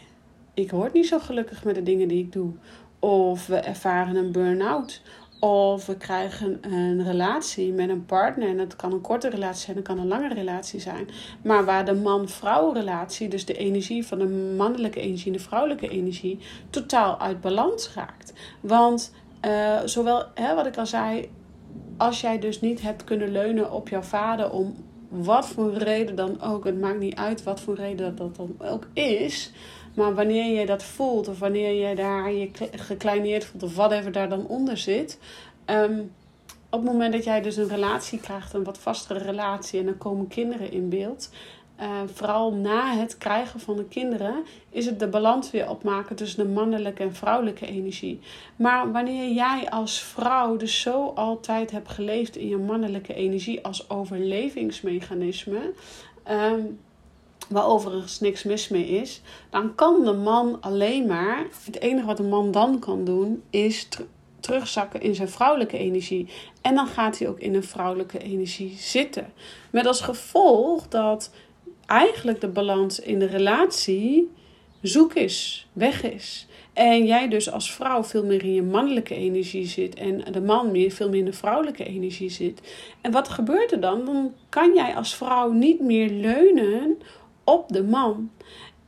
ik 0.55 0.71
word 0.71 0.93
niet 0.93 1.07
zo 1.09 1.19
gelukkig 1.19 1.65
met 1.65 1.75
de 1.75 1.83
dingen 1.83 2.09
die 2.09 2.23
ik 2.23 2.33
doe. 2.33 2.53
Of 3.07 3.47
we 3.47 3.57
ervaren 3.57 4.17
een 4.17 4.33
burn-out. 4.33 5.01
Of 5.41 5.87
we 5.87 5.97
krijgen 5.97 6.59
een 6.61 7.05
relatie 7.05 7.73
met 7.73 7.89
een 7.89 8.05
partner. 8.05 8.49
En 8.49 8.57
dat 8.57 8.77
kan 8.77 8.93
een 8.93 9.01
korte 9.01 9.29
relatie 9.29 9.65
zijn, 9.65 9.77
dat 9.77 9.85
kan 9.85 9.99
een 9.99 10.07
lange 10.07 10.35
relatie 10.35 10.81
zijn. 10.81 11.09
Maar 11.43 11.65
waar 11.65 11.85
de 11.85 11.95
man-vrouw 11.95 12.73
relatie, 12.73 13.29
dus 13.29 13.45
de 13.45 13.57
energie 13.57 14.07
van 14.07 14.19
de 14.19 14.55
mannelijke 14.57 15.01
energie 15.01 15.27
en 15.27 15.33
de 15.33 15.45
vrouwelijke 15.45 15.89
energie, 15.89 16.39
totaal 16.71 17.21
uit 17.21 17.41
balans 17.41 17.95
raakt. 17.95 18.33
Want 18.61 19.13
uh, 19.47 19.81
zowel, 19.85 20.25
hè, 20.35 20.55
wat 20.55 20.67
ik 20.67 20.77
al 20.77 20.87
zei, 20.87 21.31
als 21.97 22.21
jij 22.21 22.39
dus 22.39 22.61
niet 22.61 22.83
hebt 22.83 23.05
kunnen 23.05 23.33
leunen 23.33 23.73
op 23.73 23.89
jouw 23.89 24.03
vader 24.03 24.51
om 24.51 24.75
wat 25.09 25.47
voor 25.47 25.73
reden 25.73 26.17
dan 26.17 26.41
ook, 26.41 26.65
het 26.65 26.81
maakt 26.81 26.99
niet 26.99 27.15
uit 27.15 27.43
wat 27.43 27.61
voor 27.61 27.75
reden 27.75 28.17
dat 28.17 28.37
dan 28.37 28.57
ook 28.59 28.87
is 28.93 29.53
maar 29.97 30.15
wanneer 30.15 30.61
je 30.61 30.67
dat 30.67 30.83
voelt, 30.83 31.29
of 31.29 31.39
wanneer 31.39 31.89
je 31.89 31.95
daar 31.95 32.33
je 32.33 32.51
gekleineerd 32.71 33.45
voelt, 33.45 33.63
of 33.63 33.75
whatever 33.75 34.13
daar 34.13 34.29
dan 34.29 34.47
onder 34.47 34.77
zit. 34.77 35.19
Um, 35.67 36.13
op 36.71 36.83
het 36.83 36.93
moment 36.93 37.13
dat 37.13 37.25
jij 37.25 37.43
dus 37.43 37.57
een 37.57 37.69
relatie 37.69 38.21
krijgt, 38.21 38.55
een 38.55 38.65
wat 38.65 38.79
vastere 38.79 39.19
relatie, 39.19 39.81
en 39.81 39.85
dan 39.85 39.99
komen 39.99 40.29
kinderen 40.29 40.73
in 40.73 40.89
beeld. 40.89 41.31
Uh, 41.81 42.01
vooral 42.15 42.53
na 42.53 42.97
het 42.97 43.19
krijgen 43.19 43.61
van 43.61 43.77
de 43.77 43.85
kinderen 43.85 44.45
is 44.71 44.87
het 44.87 44.99
de 44.99 45.09
balans 45.09 45.51
weer 45.51 45.71
opmaken 45.71 46.17
tussen 46.17 46.47
de 46.47 46.53
mannelijke 46.53 47.03
en 47.03 47.15
vrouwelijke 47.15 47.67
energie. 47.67 48.21
Maar 48.57 48.93
wanneer 48.93 49.33
jij 49.33 49.71
als 49.71 50.01
vrouw 50.01 50.57
dus 50.57 50.81
zo 50.81 51.13
altijd 51.15 51.71
hebt 51.71 51.89
geleefd 51.89 52.37
in 52.37 52.49
je 52.49 52.57
mannelijke 52.57 53.15
energie 53.15 53.65
als 53.65 53.91
overlevingsmechanisme, 53.91 55.73
um, 56.31 56.79
waar 57.49 57.67
overigens 57.67 58.21
niks 58.21 58.43
mis 58.43 58.69
mee 58.69 58.87
is, 58.87 59.21
dan 59.51 59.75
kan 59.75 60.05
de 60.05 60.13
man 60.13 60.61
alleen 60.61 61.07
maar, 61.07 61.47
het 61.65 61.81
enige 61.81 62.07
wat 62.07 62.19
een 62.19 62.29
man 62.29 62.51
dan 62.51 62.79
kan 62.79 63.05
doen, 63.05 63.43
is 63.51 63.89
terugzakken 64.41 65.01
in 65.01 65.15
zijn 65.15 65.29
vrouwelijke 65.29 65.79
energie. 65.79 66.29
En 66.61 66.75
dan 66.75 66.87
gaat 66.87 67.19
hij 67.19 67.29
ook 67.29 67.41
in 67.41 67.55
een 67.55 67.65
vrouwelijke 67.65 68.19
energie 68.19 68.75
zitten. 68.79 69.33
Met 69.71 69.87
als 69.87 70.01
gevolg 70.01 70.89
dat 70.89 71.31
eigenlijk 71.87 72.41
de 72.41 72.49
balans 72.49 73.01
in 73.01 73.19
de 73.19 73.27
relatie 73.27 74.31
zoek 74.83 75.15
is, 75.15 75.67
weg 75.73 76.03
is. 76.03 76.47
En 76.73 77.07
jij 77.07 77.29
dus 77.29 77.51
als 77.51 77.73
vrouw 77.73 78.05
veel 78.05 78.25
meer 78.25 78.45
in 78.45 78.55
je 78.55 78.63
mannelijke 78.63 79.15
energie 79.15 79.67
zit 79.67 79.95
en 79.95 80.33
de 80.33 80.41
man 80.41 80.71
meer, 80.71 80.91
veel 80.91 81.09
meer 81.09 81.19
in 81.19 81.25
de 81.25 81.33
vrouwelijke 81.33 81.85
energie 81.85 82.31
zit. 82.31 82.61
En 83.01 83.13
wat 83.13 83.29
gebeurt 83.29 83.73
er 83.73 83.81
dan? 83.81 84.05
Dan 84.05 84.33
kan 84.49 84.75
jij 84.75 84.95
als 84.95 85.15
vrouw 85.15 85.53
niet 85.53 85.81
meer 85.81 86.11
leunen 86.11 86.99
op 87.47 87.69
de 87.69 87.83
man. 87.83 88.31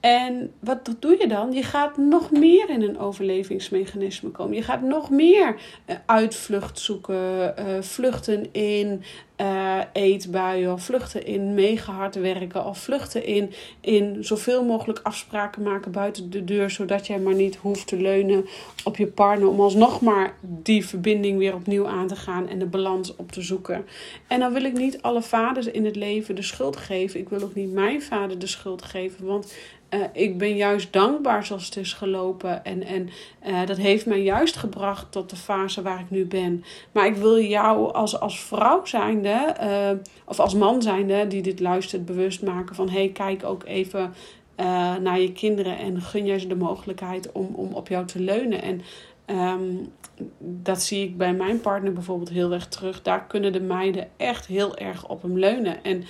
En 0.01 0.53
wat 0.61 0.95
doe 0.99 1.17
je 1.19 1.29
dan? 1.29 1.53
Je 1.53 1.63
gaat 1.63 1.97
nog 1.97 2.31
meer 2.31 2.71
in 2.71 2.83
een 2.83 2.99
overlevingsmechanisme 2.99 4.31
komen. 4.31 4.57
Je 4.57 4.63
gaat 4.63 4.83
nog 4.83 5.11
meer 5.11 5.61
uh, 5.87 5.97
uitvlucht 6.07 6.79
zoeken, 6.79 7.55
uh, 7.59 7.83
vluchten 7.83 8.53
in 8.53 9.03
uh, 9.41 9.79
eetbuien, 9.93 10.73
of 10.73 10.83
vluchten 10.83 11.27
in 11.27 11.55
mega 11.55 11.93
hard 11.93 12.15
werken, 12.15 12.65
of 12.65 12.79
vluchten 12.79 13.25
in, 13.25 13.53
in 13.81 14.25
zoveel 14.25 14.65
mogelijk 14.65 15.01
afspraken 15.03 15.63
maken 15.63 15.93
buiten 15.93 16.31
de 16.31 16.45
deur, 16.45 16.71
zodat 16.71 17.07
jij 17.07 17.19
maar 17.19 17.35
niet 17.35 17.57
hoeft 17.57 17.87
te 17.87 17.97
leunen 17.97 18.47
op 18.85 18.97
je 18.97 19.07
partner 19.07 19.49
om 19.49 19.61
alsnog 19.61 20.01
maar 20.01 20.35
die 20.41 20.87
verbinding 20.87 21.39
weer 21.39 21.55
opnieuw 21.55 21.87
aan 21.87 22.07
te 22.07 22.17
gaan 22.17 22.49
en 22.49 22.59
de 22.59 22.67
balans 22.67 23.17
op 23.17 23.33
te 23.33 23.43
zoeken. 23.43 23.87
En 24.27 24.41
dan 24.41 24.53
wil 24.53 24.65
ik 24.65 24.73
niet 24.73 25.03
alle 25.03 25.23
vaders 25.23 25.67
in 25.67 25.85
het 25.85 25.97
leven 25.97 26.35
de 26.35 26.43
schuld 26.43 26.77
geven. 26.77 27.21
Ik 27.21 27.29
wil 27.29 27.43
ook 27.43 27.55
niet 27.55 27.73
mijn 27.73 28.03
vader 28.03 28.39
de 28.39 28.47
schuld 28.47 28.83
geven, 28.83 29.27
want 29.27 29.53
uh, 29.91 30.01
ik 30.13 30.39
ben 30.39 30.57
juist 30.57 30.93
dankbaar 30.93 31.45
zoals 31.45 31.65
het 31.65 31.77
is 31.77 31.93
gelopen. 31.93 32.65
En, 32.65 32.83
en 32.83 33.09
uh, 33.47 33.67
dat 33.67 33.77
heeft 33.77 34.07
mij 34.07 34.23
juist 34.23 34.57
gebracht 34.57 35.13
tot 35.13 35.31
de 35.31 35.37
fase 35.37 35.83
waar 35.83 36.01
ik 36.01 36.11
nu 36.11 36.25
ben. 36.25 36.65
Maar 36.93 37.07
ik 37.07 37.17
wil 37.17 37.41
jou 37.41 37.93
als, 37.93 38.21
als 38.21 38.41
vrouw 38.41 38.85
zijn 38.85 39.23
uh, 39.29 39.91
of 40.25 40.41
als 40.41 40.55
man 40.55 40.83
zijnde 40.83 41.27
die 41.27 41.43
dit 41.43 41.61
luistert, 41.61 42.05
bewust 42.05 42.43
maken 42.43 42.75
van: 42.75 42.89
hey, 42.89 43.09
kijk 43.09 43.45
ook 43.45 43.65
even 43.65 44.13
uh, 44.61 44.97
naar 44.97 45.21
je 45.21 45.33
kinderen 45.33 45.79
en 45.79 46.01
gun 46.01 46.27
jij 46.27 46.39
ze 46.39 46.47
de 46.47 46.57
mogelijkheid 46.57 47.33
om, 47.33 47.49
om 47.55 47.73
op 47.73 47.89
jou 47.89 48.07
te 48.07 48.21
leunen. 48.21 48.63
En 48.63 48.81
um, 49.27 49.93
dat 50.39 50.83
zie 50.83 51.05
ik 51.05 51.17
bij 51.17 51.35
mijn 51.35 51.61
partner 51.61 51.93
bijvoorbeeld 51.93 52.29
heel 52.29 52.53
erg 52.53 52.69
terug. 52.69 53.03
Daar 53.03 53.27
kunnen 53.27 53.53
de 53.53 53.61
meiden 53.61 54.09
echt 54.17 54.47
heel 54.47 54.77
erg 54.77 55.09
op 55.09 55.23
hem 55.23 55.39
leunen. 55.39 55.85
En 55.85 56.05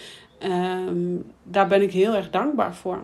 um, 0.88 1.24
daar 1.42 1.68
ben 1.68 1.82
ik 1.82 1.92
heel 1.92 2.14
erg 2.14 2.30
dankbaar 2.30 2.74
voor. 2.74 3.00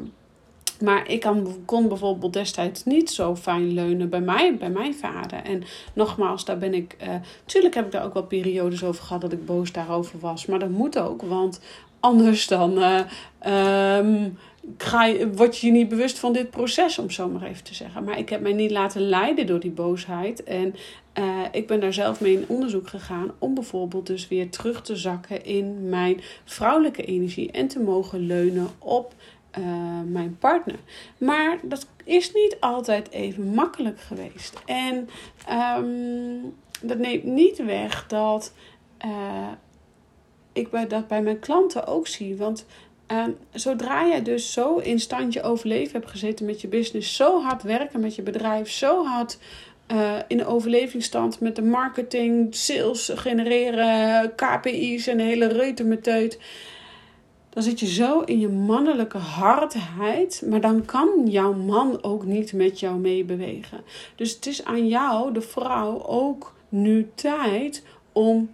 Maar 0.80 1.10
ik 1.10 1.26
kon 1.64 1.88
bijvoorbeeld 1.88 2.32
destijds 2.32 2.84
niet 2.84 3.10
zo 3.10 3.36
fijn 3.36 3.72
leunen 3.72 4.08
bij 4.08 4.20
mij, 4.20 4.56
bij 4.56 4.70
mijn 4.70 4.94
vader. 4.94 5.42
En 5.42 5.62
nogmaals, 5.92 6.44
daar 6.44 6.58
ben 6.58 6.74
ik. 6.74 6.96
Uh, 7.02 7.14
tuurlijk 7.44 7.74
heb 7.74 7.84
ik 7.84 7.92
daar 7.92 8.04
ook 8.04 8.14
wel 8.14 8.26
periodes 8.26 8.84
over 8.84 9.04
gehad 9.04 9.20
dat 9.20 9.32
ik 9.32 9.46
boos 9.46 9.72
daarover 9.72 10.18
was. 10.18 10.46
Maar 10.46 10.58
dat 10.58 10.70
moet 10.70 10.98
ook, 10.98 11.22
want 11.22 11.60
anders 12.00 12.46
dan. 12.46 12.78
Uh, 12.78 13.98
um, 13.98 14.38
ga 14.78 15.04
je, 15.04 15.32
word 15.32 15.58
je 15.58 15.66
je 15.66 15.72
niet 15.72 15.88
bewust 15.88 16.18
van 16.18 16.32
dit 16.32 16.50
proces, 16.50 16.98
om 16.98 17.10
zo 17.10 17.28
maar 17.28 17.42
even 17.42 17.64
te 17.64 17.74
zeggen. 17.74 18.04
Maar 18.04 18.18
ik 18.18 18.28
heb 18.28 18.40
mij 18.40 18.52
niet 18.52 18.70
laten 18.70 19.08
leiden 19.08 19.46
door 19.46 19.60
die 19.60 19.70
boosheid. 19.70 20.44
En 20.44 20.74
uh, 21.18 21.40
ik 21.52 21.66
ben 21.66 21.80
daar 21.80 21.92
zelf 21.92 22.20
mee 22.20 22.32
in 22.32 22.44
onderzoek 22.48 22.88
gegaan 22.88 23.32
om 23.38 23.54
bijvoorbeeld 23.54 24.06
dus 24.06 24.28
weer 24.28 24.50
terug 24.50 24.82
te 24.82 24.96
zakken 24.96 25.44
in 25.44 25.88
mijn 25.88 26.20
vrouwelijke 26.44 27.04
energie 27.04 27.50
en 27.50 27.68
te 27.68 27.80
mogen 27.80 28.26
leunen 28.26 28.68
op 28.78 29.14
uh, 29.58 30.00
mijn 30.06 30.36
partner. 30.38 30.78
Maar 31.18 31.58
dat 31.62 31.86
is 32.04 32.32
niet 32.32 32.56
altijd 32.60 33.10
even 33.10 33.54
makkelijk 33.54 34.00
geweest. 34.00 34.62
En 34.66 35.08
um, 35.78 36.54
dat 36.80 36.98
neemt 36.98 37.24
niet 37.24 37.64
weg 37.64 38.06
dat 38.06 38.52
uh, 39.04 39.50
ik 40.52 40.70
bij, 40.70 40.86
dat 40.86 41.08
bij 41.08 41.22
mijn 41.22 41.38
klanten 41.38 41.86
ook 41.86 42.06
zie. 42.06 42.36
Want 42.36 42.66
uh, 43.12 43.24
zodra 43.52 44.02
je 44.02 44.22
dus 44.22 44.52
zo 44.52 44.76
in 44.76 45.00
standje 45.00 45.42
overleven 45.42 45.92
hebt 45.92 46.10
gezeten 46.10 46.46
met 46.46 46.60
je 46.60 46.68
business, 46.68 47.16
zo 47.16 47.42
hard 47.42 47.62
werken 47.62 48.00
met 48.00 48.14
je 48.14 48.22
bedrijf, 48.22 48.70
zo 48.70 49.04
hard 49.04 49.38
uh, 49.92 50.16
in 50.28 50.36
de 50.36 50.46
overlevingsstand 50.46 51.40
met 51.40 51.56
de 51.56 51.62
marketing, 51.62 52.54
sales 52.54 53.10
genereren, 53.14 54.34
KPI's 54.34 55.06
en 55.06 55.18
hele 55.18 55.46
reutemeteut 55.46 56.38
dan 57.54 57.62
zit 57.62 57.80
je 57.80 57.86
zo 57.86 58.20
in 58.20 58.40
je 58.40 58.48
mannelijke 58.48 59.18
hardheid, 59.18 60.42
maar 60.48 60.60
dan 60.60 60.84
kan 60.84 61.08
jouw 61.26 61.52
man 61.52 62.02
ook 62.02 62.24
niet 62.24 62.52
met 62.52 62.80
jou 62.80 62.98
meebewegen. 62.98 63.80
Dus 64.16 64.34
het 64.34 64.46
is 64.46 64.64
aan 64.64 64.88
jou, 64.88 65.32
de 65.32 65.40
vrouw, 65.40 66.02
ook 66.06 66.54
nu 66.68 67.10
tijd 67.14 67.84
om 68.12 68.50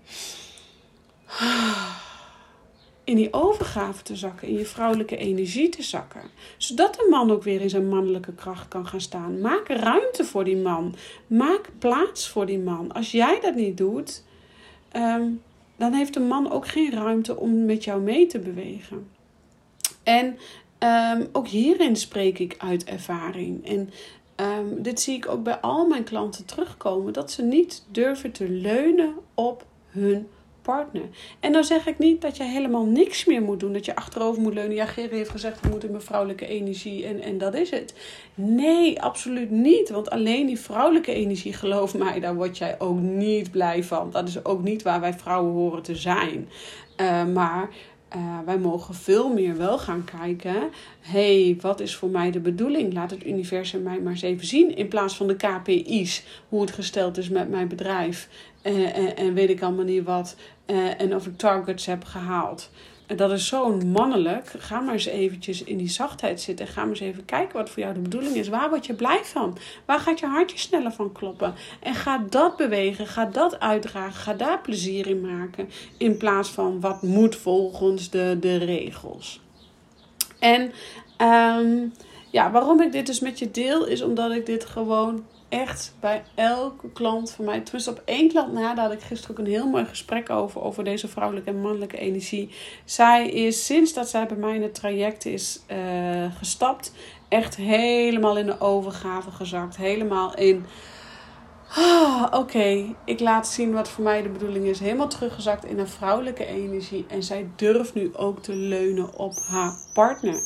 in 3.04 3.16
die 3.16 3.33
overgave 3.33 4.02
te 4.02 4.16
zakken, 4.16 4.49
in 4.49 4.59
je 4.59 4.64
vrouwelijke 4.64 5.16
energie 5.16 5.69
te 5.69 5.83
zakken. 5.83 6.23
Zodat 6.57 6.95
de 6.95 7.07
man 7.11 7.30
ook 7.30 7.42
weer 7.42 7.61
in 7.61 7.71
zijn 7.71 7.88
mannelijke 7.88 8.33
kracht 8.33 8.69
kan 8.69 8.87
gaan 8.87 9.00
staan. 9.00 9.40
Maak 9.40 9.69
ruimte 9.69 10.25
voor 10.25 10.45
die 10.45 10.57
man. 10.57 10.95
Maak 11.26 11.71
plaats 11.78 12.28
voor 12.28 12.47
die 12.47 12.59
man. 12.59 12.92
Als 12.92 13.11
jij 13.11 13.40
dat 13.40 13.54
niet 13.54 13.76
doet, 13.76 14.25
um, 14.97 15.42
dan 15.81 15.93
heeft 15.93 16.17
een 16.17 16.27
man 16.27 16.51
ook 16.51 16.69
geen 16.69 16.91
ruimte 16.91 17.37
om 17.37 17.65
met 17.65 17.85
jou 17.85 18.01
mee 18.03 18.27
te 18.27 18.39
bewegen. 18.39 19.09
En 20.03 20.39
um, 21.19 21.29
ook 21.33 21.49
hierin 21.49 21.97
spreek 21.97 22.39
ik 22.39 22.55
uit 22.59 22.85
ervaring. 22.85 23.67
En 23.67 23.91
um, 24.37 24.83
dit 24.83 25.01
zie 25.01 25.17
ik 25.17 25.29
ook 25.29 25.43
bij 25.43 25.57
al 25.57 25.87
mijn 25.87 26.05
klanten 26.05 26.45
terugkomen: 26.45 27.13
dat 27.13 27.31
ze 27.31 27.43
niet 27.43 27.85
durven 27.91 28.33
te 28.33 28.49
leunen 28.49 29.15
op 29.35 29.67
hun 29.87 30.29
partner. 30.62 31.02
En 31.40 31.52
dan 31.52 31.64
zeg 31.64 31.87
ik 31.87 31.99
niet 31.99 32.21
dat 32.21 32.37
je 32.37 32.43
helemaal 32.43 32.85
niks 32.85 33.25
meer 33.25 33.43
moet 33.43 33.61
doen. 33.61 33.73
Dat 33.73 33.85
je 33.85 33.97
achterover 33.97 34.43
moet 34.43 34.55
leunen. 34.55 34.76
Ja, 34.76 34.87
Gerrie 34.87 35.17
heeft 35.17 35.31
gezegd, 35.31 35.61
we 35.61 35.69
moeten 35.69 35.90
mijn 35.90 36.02
vrouwelijke 36.02 36.47
energie 36.47 37.07
en, 37.07 37.20
en 37.20 37.38
dat 37.38 37.55
is 37.55 37.70
het. 37.70 37.94
Nee, 38.35 39.03
absoluut 39.03 39.51
niet. 39.51 39.90
Want 39.90 40.11
alleen 40.11 40.46
die 40.46 40.61
vrouwelijke 40.61 41.12
energie, 41.12 41.53
geloof 41.53 41.94
mij, 41.94 42.20
daar 42.20 42.35
word 42.35 42.59
jij 42.59 42.81
ook 42.81 43.01
niet 43.01 43.51
blij 43.51 43.85
van. 43.85 44.11
Dat 44.11 44.29
is 44.29 44.44
ook 44.44 44.62
niet 44.62 44.83
waar 44.83 45.01
wij 45.01 45.14
vrouwen 45.14 45.53
horen 45.53 45.83
te 45.83 45.96
zijn. 45.96 46.49
Uh, 47.01 47.25
maar 47.25 47.70
uh, 48.16 48.38
wij 48.44 48.59
mogen 48.59 48.94
veel 48.94 49.33
meer 49.33 49.57
wel 49.57 49.79
gaan 49.79 50.05
kijken. 50.05 50.70
hey, 51.01 51.59
wat 51.61 51.81
is 51.81 51.96
voor 51.96 52.09
mij 52.09 52.31
de 52.31 52.40
bedoeling? 52.40 52.92
Laat 52.92 53.11
het 53.11 53.27
universum 53.27 53.83
mij 53.83 54.01
maar 54.01 54.12
eens 54.12 54.23
even 54.23 54.46
zien. 54.46 54.77
In 54.77 54.88
plaats 54.88 55.16
van 55.16 55.27
de 55.27 55.37
KPI's, 55.37 56.25
hoe 56.49 56.61
het 56.61 56.70
gesteld 56.70 57.18
is 57.18 57.29
met 57.29 57.51
mijn 57.51 57.68
bedrijf. 57.68 58.29
Uh, 58.62 58.96
en, 58.96 59.16
en, 59.16 59.35
weet 59.35 59.51
ik 59.51 59.62
allemaal 59.62 59.85
niet 59.85 60.05
wat. 60.05 60.37
En 60.99 61.14
of 61.14 61.27
ik 61.27 61.37
targets 61.37 61.87
heb 61.87 62.05
gehaald. 62.05 62.70
En 63.11 63.16
dat 63.16 63.31
is 63.33 63.46
zo 63.46 63.77
mannelijk. 63.77 64.53
Ga 64.59 64.81
maar 64.81 64.92
eens 64.92 65.07
eventjes 65.07 65.64
in 65.64 65.77
die 65.77 65.88
zachtheid 65.88 66.40
zitten. 66.40 66.66
Ga 66.66 66.81
maar 66.81 66.90
eens 66.90 67.01
even 67.01 67.25
kijken 67.25 67.57
wat 67.57 67.70
voor 67.70 67.83
jou 67.83 67.94
de 67.94 68.01
bedoeling 68.01 68.35
is. 68.35 68.49
Waar 68.49 68.68
word 68.68 68.87
je 68.87 68.94
blij 68.94 69.20
van? 69.25 69.59
Waar 69.85 70.01
gaat 70.01 70.20
je 70.20 70.27
hartje 70.27 70.59
sneller 70.59 70.92
van 70.92 71.12
kloppen? 71.12 71.55
En 71.81 71.94
ga 71.94 72.25
dat 72.29 72.57
bewegen. 72.57 73.07
Ga 73.07 73.25
dat 73.25 73.61
uitdragen. 73.61 74.12
Ga 74.12 74.35
daar 74.35 74.61
plezier 74.61 75.07
in 75.07 75.20
maken. 75.20 75.68
In 75.96 76.16
plaats 76.16 76.49
van 76.49 76.81
wat 76.81 77.03
moet 77.03 77.37
volgens 77.37 78.11
de, 78.11 78.37
de 78.40 78.57
regels. 78.57 79.40
En 80.38 80.73
um, 81.18 81.92
ja, 82.31 82.51
waarom 82.51 82.81
ik 82.81 82.92
dit 82.92 83.07
dus 83.07 83.20
met 83.20 83.38
je 83.38 83.51
deel 83.51 83.87
is 83.87 84.03
omdat 84.03 84.33
ik 84.33 84.46
dit 84.46 84.64
gewoon 84.64 85.25
echt 85.51 85.95
bij 86.01 86.23
elke 86.35 86.93
klant 86.93 87.31
van 87.31 87.45
mij, 87.45 87.61
tenminste 87.61 87.91
op 87.91 88.03
één 88.05 88.29
klant 88.29 88.53
na, 88.53 88.75
daar 88.75 88.85
had 88.85 88.95
ik 88.95 89.01
gisteren 89.01 89.31
ook 89.39 89.45
een 89.45 89.53
heel 89.53 89.69
mooi 89.69 89.85
gesprek 89.85 90.31
over, 90.31 90.63
over 90.63 90.85
deze 90.85 91.09
vrouwelijke 91.09 91.51
en 91.51 91.61
mannelijke 91.61 91.99
energie. 91.99 92.51
Zij 92.85 93.29
is 93.29 93.67
sinds 93.67 93.93
dat 93.93 94.09
zij 94.09 94.27
bij 94.27 94.37
mij 94.37 94.55
in 94.55 94.63
het 94.63 94.75
traject 94.75 95.25
is 95.25 95.61
uh, 95.71 96.37
gestapt, 96.39 96.93
echt 97.29 97.57
helemaal 97.57 98.39
in 98.39 98.47
de 98.47 98.61
overgave 98.61 99.31
gezakt. 99.31 99.77
Helemaal 99.77 100.35
in, 100.35 100.67
ah, 101.77 102.27
oké, 102.31 102.95
ik 103.05 103.21
laat 103.21 103.49
zien 103.49 103.73
wat 103.73 103.89
voor 103.89 104.05
mij 104.05 104.23
de 104.23 104.29
bedoeling 104.29 104.65
is. 104.65 104.81
Helemaal 104.81 105.09
teruggezakt 105.09 105.65
in 105.65 105.79
haar 105.79 105.89
vrouwelijke 105.89 106.47
energie. 106.47 107.05
En 107.09 107.23
zij 107.23 107.49
durft 107.57 107.95
nu 107.95 108.17
ook 108.17 108.43
te 108.43 108.55
leunen 108.55 109.19
op 109.19 109.33
haar 109.49 109.73
partner. 109.93 110.41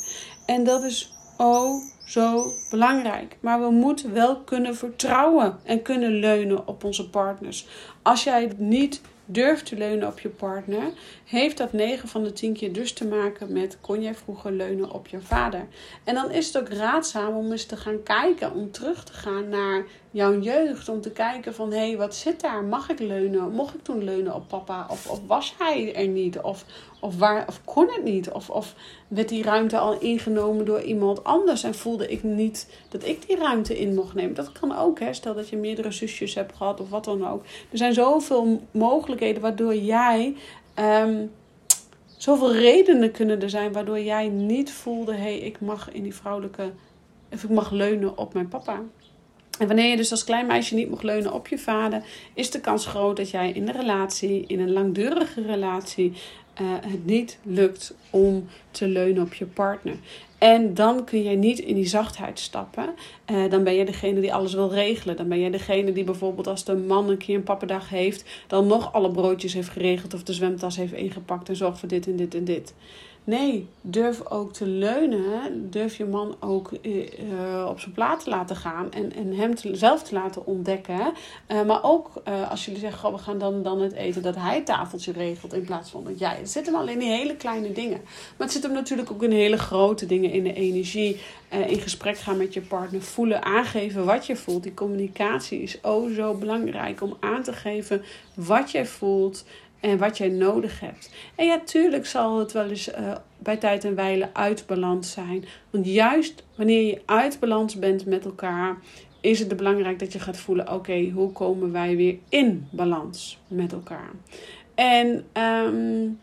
En 0.46 0.64
dat 0.64 0.82
is 0.82 1.12
oh 1.36 1.93
zo 2.04 2.52
belangrijk. 2.70 3.36
Maar 3.40 3.60
we 3.60 3.70
moeten 3.70 4.12
wel 4.12 4.40
kunnen 4.40 4.76
vertrouwen 4.76 5.58
en 5.64 5.82
kunnen 5.82 6.12
leunen 6.12 6.66
op 6.66 6.84
onze 6.84 7.10
partners. 7.10 7.66
Als 8.02 8.24
jij 8.24 8.52
niet 8.56 9.00
durft 9.24 9.66
te 9.66 9.76
leunen 9.76 10.08
op 10.08 10.18
je 10.18 10.28
partner, 10.28 10.92
heeft 11.24 11.58
dat 11.58 11.72
9 11.72 12.08
van 12.08 12.24
de 12.24 12.32
10 12.32 12.52
keer 12.52 12.72
dus 12.72 12.92
te 12.92 13.06
maken 13.06 13.52
met 13.52 13.78
kon 13.80 14.02
jij 14.02 14.14
vroeger 14.14 14.52
leunen 14.52 14.90
op 14.90 15.06
je 15.06 15.20
vader. 15.20 15.66
En 16.04 16.14
dan 16.14 16.30
is 16.30 16.46
het 16.46 16.58
ook 16.58 16.68
raadzaam 16.68 17.36
om 17.36 17.52
eens 17.52 17.66
te 17.66 17.76
gaan 17.76 18.02
kijken, 18.02 18.52
om 18.52 18.70
terug 18.70 19.04
te 19.04 19.12
gaan 19.12 19.48
naar 19.48 19.84
jouw 20.14 20.40
jeugd, 20.40 20.88
om 20.88 21.00
te 21.00 21.10
kijken 21.10 21.54
van 21.54 21.70
hé, 21.70 21.78
hey, 21.78 21.96
wat 21.96 22.14
zit 22.14 22.40
daar? 22.40 22.64
Mag 22.64 22.90
ik 22.90 22.98
leunen? 22.98 23.50
Mocht 23.50 23.74
ik 23.74 23.82
toen 23.82 24.04
leunen 24.04 24.34
op 24.34 24.48
papa? 24.48 24.86
Of, 24.90 25.10
of 25.10 25.20
was 25.26 25.54
hij 25.58 25.94
er 25.94 26.08
niet? 26.08 26.40
Of, 26.40 26.64
of, 27.00 27.18
waar, 27.18 27.44
of 27.48 27.60
kon 27.64 27.88
het 27.88 28.04
niet? 28.04 28.30
Of, 28.30 28.50
of 28.50 28.74
werd 29.08 29.28
die 29.28 29.42
ruimte 29.42 29.78
al 29.78 29.98
ingenomen 30.00 30.64
door 30.64 30.80
iemand 30.80 31.24
anders 31.24 31.62
en 31.62 31.74
voelde 31.74 32.08
ik 32.08 32.22
niet 32.22 32.68
dat 32.88 33.04
ik 33.04 33.26
die 33.26 33.36
ruimte 33.36 33.78
in 33.78 33.94
mocht 33.94 34.14
nemen? 34.14 34.34
Dat 34.34 34.52
kan 34.52 34.76
ook, 34.76 35.00
hè? 35.00 35.14
stel 35.14 35.34
dat 35.34 35.48
je 35.48 35.56
meerdere 35.56 35.92
zusjes 35.92 36.34
hebt 36.34 36.56
gehad 36.56 36.80
of 36.80 36.90
wat 36.90 37.04
dan 37.04 37.28
ook. 37.28 37.42
Er 37.70 37.78
zijn 37.78 37.94
zoveel 37.94 38.62
mogelijkheden 38.70 39.42
waardoor 39.42 39.74
jij 39.74 40.34
Um, 40.78 41.30
zoveel 42.16 42.52
redenen 42.52 43.10
kunnen 43.10 43.42
er 43.42 43.50
zijn 43.50 43.72
waardoor 43.72 44.00
jij 44.00 44.28
niet 44.28 44.72
voelde: 44.72 45.12
hé, 45.12 45.18
hey, 45.18 45.38
ik 45.38 45.60
mag 45.60 45.92
in 45.92 46.02
die 46.02 46.14
vrouwelijke. 46.14 46.72
of 47.32 47.42
ik 47.42 47.50
mag 47.50 47.70
leunen 47.70 48.18
op 48.18 48.34
mijn 48.34 48.48
papa. 48.48 48.82
En 49.58 49.66
wanneer 49.66 49.90
je 49.90 49.96
dus 49.96 50.10
als 50.10 50.24
klein 50.24 50.46
meisje 50.46 50.74
niet 50.74 50.90
mag 50.90 51.02
leunen 51.02 51.32
op 51.32 51.48
je 51.48 51.58
vader, 51.58 52.02
is 52.34 52.50
de 52.50 52.60
kans 52.60 52.86
groot 52.86 53.16
dat 53.16 53.30
jij 53.30 53.50
in 53.50 53.68
een 53.68 53.76
relatie, 53.76 54.44
in 54.46 54.60
een 54.60 54.72
langdurige 54.72 55.42
relatie, 55.42 56.12
uh, 56.60 56.68
het 56.80 57.06
niet 57.06 57.38
lukt 57.42 57.94
om 58.10 58.46
te 58.70 58.88
leunen 58.88 59.22
op 59.22 59.34
je 59.34 59.46
partner. 59.46 59.96
En 60.38 60.74
dan 60.74 61.04
kun 61.04 61.22
je 61.22 61.36
niet 61.36 61.58
in 61.58 61.74
die 61.74 61.86
zachtheid 61.86 62.38
stappen. 62.38 62.94
Uh, 63.30 63.50
dan 63.50 63.64
ben 63.64 63.74
je 63.74 63.84
degene 63.84 64.20
die 64.20 64.34
alles 64.34 64.54
wil 64.54 64.70
regelen. 64.70 65.16
Dan 65.16 65.28
ben 65.28 65.38
je 65.38 65.50
degene 65.50 65.92
die 65.92 66.04
bijvoorbeeld 66.04 66.46
als 66.46 66.64
de 66.64 66.76
man 66.76 67.08
een 67.08 67.16
keer 67.16 67.36
een 67.36 67.42
pappendag 67.42 67.88
heeft, 67.88 68.24
dan 68.46 68.66
nog 68.66 68.92
alle 68.92 69.10
broodjes 69.10 69.54
heeft 69.54 69.68
geregeld 69.68 70.14
of 70.14 70.22
de 70.22 70.32
zwemtas 70.32 70.76
heeft 70.76 70.92
ingepakt 70.92 71.48
en 71.48 71.56
zorgt 71.56 71.78
voor 71.78 71.88
dit 71.88 72.06
en 72.06 72.16
dit 72.16 72.34
en 72.34 72.44
dit. 72.44 72.74
Nee, 73.26 73.68
durf 73.80 74.26
ook 74.26 74.52
te 74.52 74.66
leunen. 74.66 75.70
Durf 75.70 75.96
je 75.96 76.04
man 76.04 76.36
ook 76.40 76.70
uh, 76.82 77.66
op 77.68 77.80
zijn 77.80 77.94
plaat 77.94 78.24
te 78.24 78.30
laten 78.30 78.56
gaan. 78.56 78.92
En, 78.92 79.12
en 79.12 79.34
hem 79.36 79.52
zelf 79.72 80.02
te 80.02 80.14
laten 80.14 80.46
ontdekken. 80.46 81.12
Uh, 81.48 81.62
maar 81.62 81.82
ook 81.82 82.22
als 82.48 82.64
jullie 82.64 82.80
zeggen, 82.80 83.12
we 83.12 83.18
gaan 83.18 83.38
dan, 83.38 83.62
dan 83.62 83.80
het 83.80 83.92
eten. 83.92 84.22
Dat 84.22 84.36
hij 84.36 84.54
het 84.54 84.66
tafeltje 84.66 85.12
regelt 85.12 85.52
in 85.52 85.64
plaats 85.64 85.90
van 85.90 86.04
dat 86.04 86.18
jij. 86.18 86.36
Het 86.36 86.50
zit 86.50 86.66
hem 86.66 86.74
al 86.74 86.88
in 86.88 86.98
die 86.98 87.10
hele 87.10 87.36
kleine 87.36 87.72
dingen. 87.72 88.00
Maar 88.02 88.46
het 88.46 88.52
zit 88.52 88.62
hem 88.62 88.72
natuurlijk 88.72 89.10
ook 89.10 89.22
in 89.22 89.30
hele 89.30 89.58
grote 89.58 90.06
dingen. 90.06 90.30
In 90.30 90.42
de 90.42 90.54
energie. 90.54 91.20
in 91.66 91.80
gesprek 91.80 92.18
gaan 92.18 92.36
met 92.36 92.54
je 92.54 92.60
partner. 92.60 93.02
Voelen, 93.02 93.44
aangeven 93.44 94.04
wat 94.04 94.26
je 94.26 94.36
voelt. 94.36 94.62
Die 94.62 94.74
communicatie 94.74 95.62
is 95.62 95.80
oh 95.82 96.14
zo 96.14 96.34
belangrijk. 96.34 97.02
Om 97.02 97.16
aan 97.20 97.42
te 97.42 97.52
geven 97.52 98.02
wat 98.34 98.70
jij 98.70 98.86
voelt. 98.86 99.44
En 99.84 99.98
wat 99.98 100.18
jij 100.18 100.28
nodig 100.28 100.80
hebt. 100.80 101.10
En 101.34 101.46
ja, 101.46 101.60
tuurlijk 101.64 102.06
zal 102.06 102.38
het 102.38 102.52
wel 102.52 102.68
eens 102.68 102.88
uh, 102.88 103.14
bij 103.38 103.56
tijd 103.56 103.84
en 103.84 103.94
wijle 103.94 104.28
uit 104.32 104.64
balans 104.66 105.12
zijn. 105.12 105.44
Want 105.70 105.86
juist 105.86 106.44
wanneer 106.54 106.86
je 106.86 107.02
uit 107.04 107.40
balans 107.40 107.78
bent 107.78 108.06
met 108.06 108.24
elkaar, 108.24 108.76
is 109.20 109.38
het 109.38 109.56
belangrijk 109.56 109.98
dat 109.98 110.12
je 110.12 110.18
gaat 110.18 110.36
voelen: 110.36 110.72
oké, 110.72 111.10
hoe 111.14 111.32
komen 111.32 111.72
wij 111.72 111.96
weer 111.96 112.16
in 112.28 112.68
balans 112.70 113.38
met 113.48 113.72
elkaar? 113.72 114.10
En 114.74 115.24
um, 115.42 116.18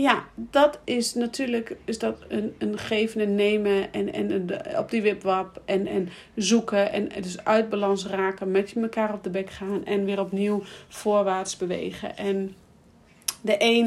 ja, 0.00 0.24
dat 0.34 0.78
is 0.84 1.14
natuurlijk 1.14 1.76
is 1.84 1.98
dat 1.98 2.16
een, 2.28 2.54
een 2.58 2.78
geven 2.78 3.20
en 3.20 3.34
nemen 3.34 3.92
en, 3.92 4.12
en 4.12 4.50
op 4.78 4.90
die 4.90 5.02
wipwap 5.02 5.62
en, 5.64 5.86
en 5.86 6.08
zoeken 6.34 6.92
en 6.92 7.08
dus 7.22 7.44
uit 7.44 7.68
balans 7.68 8.06
raken, 8.06 8.50
met 8.50 8.72
elkaar 8.76 9.14
op 9.14 9.22
de 9.22 9.30
bek 9.30 9.50
gaan 9.50 9.84
en 9.84 10.04
weer 10.04 10.20
opnieuw 10.20 10.62
voorwaarts 10.88 11.56
bewegen. 11.56 12.16
En 12.16 12.54
de, 13.40 13.56
een, 13.58 13.86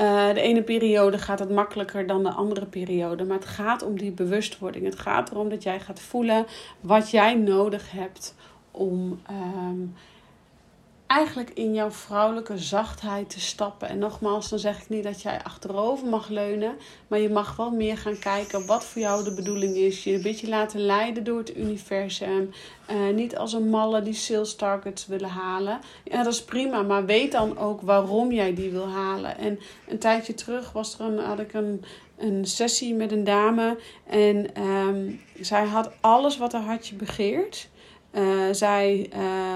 uh, 0.00 0.34
de 0.34 0.40
ene 0.40 0.62
periode 0.62 1.18
gaat 1.18 1.38
het 1.38 1.50
makkelijker 1.50 2.06
dan 2.06 2.22
de 2.22 2.30
andere 2.30 2.66
periode, 2.66 3.24
maar 3.24 3.38
het 3.38 3.46
gaat 3.46 3.82
om 3.82 3.98
die 3.98 4.12
bewustwording. 4.12 4.84
Het 4.84 4.98
gaat 4.98 5.30
erom 5.30 5.48
dat 5.48 5.62
jij 5.62 5.80
gaat 5.80 6.00
voelen 6.00 6.46
wat 6.80 7.10
jij 7.10 7.34
nodig 7.34 7.90
hebt 7.90 8.34
om. 8.70 9.20
Um, 9.30 9.94
eigenlijk 11.06 11.50
in 11.50 11.74
jouw 11.74 11.90
vrouwelijke 11.90 12.58
zachtheid 12.58 13.30
te 13.30 13.40
stappen. 13.40 13.88
En 13.88 13.98
nogmaals, 13.98 14.48
dan 14.48 14.58
zeg 14.58 14.82
ik 14.82 14.88
niet 14.88 15.04
dat 15.04 15.22
jij 15.22 15.42
achterover 15.42 16.08
mag 16.08 16.28
leunen, 16.28 16.76
maar 17.08 17.18
je 17.18 17.28
mag 17.28 17.56
wel 17.56 17.70
meer 17.70 17.96
gaan 17.96 18.18
kijken 18.18 18.66
wat 18.66 18.84
voor 18.84 19.02
jou 19.02 19.24
de 19.24 19.34
bedoeling 19.34 19.76
is. 19.76 20.04
Je 20.04 20.12
een 20.12 20.22
beetje 20.22 20.48
laten 20.48 20.80
leiden 20.80 21.24
door 21.24 21.38
het 21.38 21.56
universum. 21.56 22.50
Uh, 22.90 23.14
niet 23.14 23.36
als 23.36 23.52
een 23.52 23.68
malle 23.68 24.02
die 24.02 24.14
sales 24.14 24.54
targets 24.54 25.06
willen 25.06 25.28
halen. 25.28 25.80
Ja, 26.04 26.22
dat 26.22 26.32
is 26.32 26.44
prima, 26.44 26.82
maar 26.82 27.06
weet 27.06 27.32
dan 27.32 27.58
ook 27.58 27.80
waarom 27.80 28.32
jij 28.32 28.54
die 28.54 28.70
wil 28.70 28.88
halen. 28.88 29.38
En 29.38 29.58
een 29.88 29.98
tijdje 29.98 30.34
terug 30.34 30.72
was 30.72 30.98
er 30.98 31.06
een, 31.06 31.18
had 31.18 31.38
ik 31.38 31.52
een, 31.52 31.84
een 32.16 32.46
sessie 32.46 32.94
met 32.94 33.12
een 33.12 33.24
dame 33.24 33.78
en 34.06 34.62
um, 34.62 35.20
zij 35.40 35.64
had 35.64 35.90
alles 36.00 36.36
wat 36.36 36.52
haar 36.52 36.62
hartje 36.62 36.94
begeert. 36.94 37.68
Uh, 38.16 38.52
zij 38.52 39.10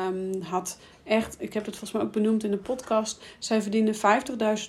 um, 0.08 0.42
had 0.42 0.78
echt, 1.04 1.36
ik 1.38 1.52
heb 1.52 1.64
het 1.64 1.76
volgens 1.76 1.92
mij 1.92 2.02
ook 2.02 2.12
benoemd 2.12 2.44
in 2.44 2.50
de 2.50 2.56
podcast. 2.56 3.22
Zij 3.38 3.62
verdiende 3.62 3.94
50.000 3.94 4.00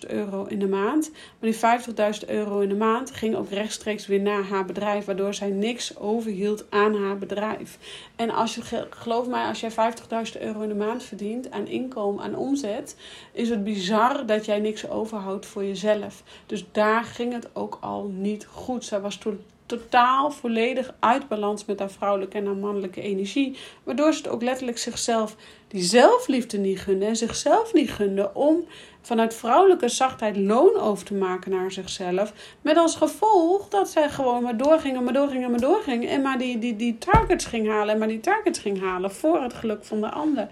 euro 0.08 0.46
in 0.46 0.60
de 0.60 0.68
maand. 0.68 1.12
Maar 1.40 1.52
die 1.52 2.20
50.000 2.22 2.30
euro 2.30 2.60
in 2.60 2.70
de 2.70 2.76
maand 2.76 3.12
ging 3.12 3.36
ook 3.36 3.50
rechtstreeks 3.50 4.08
weer 4.08 4.22
naar 4.22 4.44
haar 4.44 4.66
bedrijf. 4.66 5.06
Waardoor 5.06 5.34
zij 5.34 5.50
niks 5.50 5.98
overhield 5.98 6.66
aan 6.70 6.96
haar 6.96 7.18
bedrijf. 7.18 7.78
En 8.16 8.30
als 8.30 8.56
je, 8.56 8.88
geloof 8.90 9.28
mij, 9.28 9.48
als 9.48 9.60
jij 9.60 9.72
50.000 9.72 10.42
euro 10.42 10.62
in 10.62 10.70
de 10.70 10.76
maand 10.76 11.04
verdient 11.04 11.52
aan 11.52 11.68
inkomen, 11.68 12.24
aan 12.24 12.36
omzet. 12.36 12.96
Is 13.32 13.50
het 13.50 13.64
bizar 13.64 14.26
dat 14.26 14.46
jij 14.46 14.60
niks 14.60 14.90
overhoudt 14.90 15.46
voor 15.46 15.64
jezelf. 15.64 16.24
Dus 16.46 16.66
daar 16.72 17.04
ging 17.04 17.34
het 17.34 17.50
ook 17.54 17.78
al 17.82 18.12
niet 18.14 18.46
goed. 18.46 18.86
Zij 18.86 19.02
was 19.02 19.16
toen 19.16 19.40
totaal 19.78 20.32
volledig 20.32 20.94
uit 21.00 21.28
balans 21.28 21.66
met 21.66 21.80
haar 21.80 21.92
vrouwelijke 21.92 22.38
en 22.38 22.46
haar 22.46 22.56
mannelijke 22.56 23.02
energie. 23.02 23.58
Waardoor 23.84 24.14
ze 24.14 24.22
het 24.22 24.32
ook 24.32 24.42
letterlijk 24.42 24.78
zichzelf 24.78 25.36
die 25.68 25.84
zelfliefde 25.84 26.58
niet 26.58 26.80
gunde 26.80 27.06
en 27.06 27.16
zichzelf 27.16 27.74
niet 27.74 27.92
gunde 27.92 28.34
om 28.34 28.66
vanuit 29.02 29.36
vrouwelijke 29.36 29.90
zachtheid 29.90 30.38
loon 30.38 30.76
over 30.76 31.06
te 31.06 31.14
maken 31.14 31.52
naar 31.52 31.72
zichzelf. 31.72 32.34
Met 32.62 32.78
als 32.78 32.96
gevolg 32.96 33.68
dat 33.68 33.90
zij 33.90 34.10
gewoon 34.10 34.44
maar 34.44 34.58
doorgingen, 34.58 35.04
maar 35.04 35.14
doorgingen, 35.14 35.52
maar 35.52 35.60
doorgingen. 35.60 36.10
En 36.10 36.22
maar 36.22 36.38
die, 36.38 36.60
die, 36.60 36.76
die 36.76 36.98
targets 36.98 37.46
ging 37.46 37.68
halen 37.68 37.94
en 37.94 38.00
maar 38.00 38.08
die 38.08 38.20
targets 38.20 38.60
ging 38.60 38.82
halen 38.82 39.12
voor 39.12 39.42
het 39.42 39.54
geluk 39.54 39.86
van 39.86 40.02
de 40.02 40.10
ander. 40.10 40.48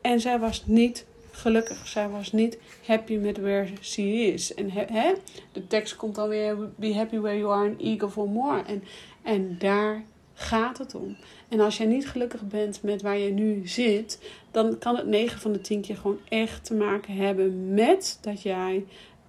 En 0.00 0.20
zij 0.20 0.38
was 0.38 0.62
niet 0.66 1.06
gelukkig. 1.32 1.88
Zij 1.88 2.08
was 2.08 2.32
niet 2.32 2.58
happy 2.86 3.16
met 3.16 3.38
where 3.38 3.68
she 3.80 4.02
is. 4.02 4.54
En 4.54 4.70
hè, 4.70 5.12
de 5.52 5.66
tekst 5.66 5.96
komt 5.96 6.14
dan 6.14 6.28
weer: 6.28 6.56
Be 6.76 6.94
happy 6.94 7.18
where 7.18 7.38
you 7.38 7.52
are 7.52 7.68
and 7.68 7.80
eager 7.80 8.08
for 8.08 8.28
more. 8.28 8.62
En, 8.62 8.82
en 9.22 9.56
daar 9.58 10.04
gaat 10.34 10.78
het 10.78 10.94
om. 10.94 11.16
En 11.48 11.60
als 11.60 11.76
jij 11.76 11.86
niet 11.86 12.08
gelukkig 12.08 12.42
bent 12.42 12.82
met 12.82 13.02
waar 13.02 13.18
je 13.18 13.30
nu 13.30 13.68
zit, 13.68 14.32
dan 14.50 14.78
kan 14.78 14.96
het 14.96 15.06
9 15.06 15.40
van 15.40 15.52
de 15.52 15.60
10 15.60 15.80
keer 15.80 15.96
gewoon 15.96 16.20
echt 16.28 16.64
te 16.64 16.74
maken 16.74 17.14
hebben 17.14 17.74
met 17.74 18.18
dat 18.20 18.42
jij 18.42 18.84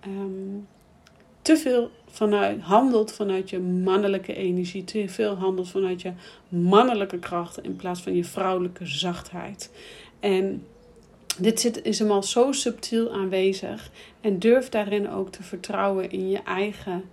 um, 0.08 0.68
te 1.42 1.58
veel 1.58 1.92
vanuit, 2.08 2.62
handelt 2.62 3.12
vanuit 3.12 3.50
je 3.50 3.60
mannelijke 3.60 4.36
energie, 4.36 4.84
te 4.84 5.10
veel 5.10 5.36
handelt 5.36 5.70
vanuit 5.70 6.02
je 6.02 6.12
mannelijke 6.50 7.20
krachten 7.20 7.64
in 7.64 7.76
plaats 7.76 8.02
van 8.02 8.16
je 8.16 8.24
vrouwelijke 8.24 8.86
zachtheid. 8.86 9.72
En 10.20 10.66
dit 11.38 11.60
zit, 11.60 11.82
is 11.82 12.00
hem 12.00 12.12
al 12.12 12.24
zo 12.24 12.52
subtiel 12.52 13.14
aanwezig. 13.14 13.92
En 14.22 14.40
durf 14.40 14.70
daarin 14.70 15.10
ook 15.10 15.30
te 15.30 15.44
vertrouwen 15.44 16.12
in 16.12 16.30
je 16.30 16.42
eigen 16.44 17.04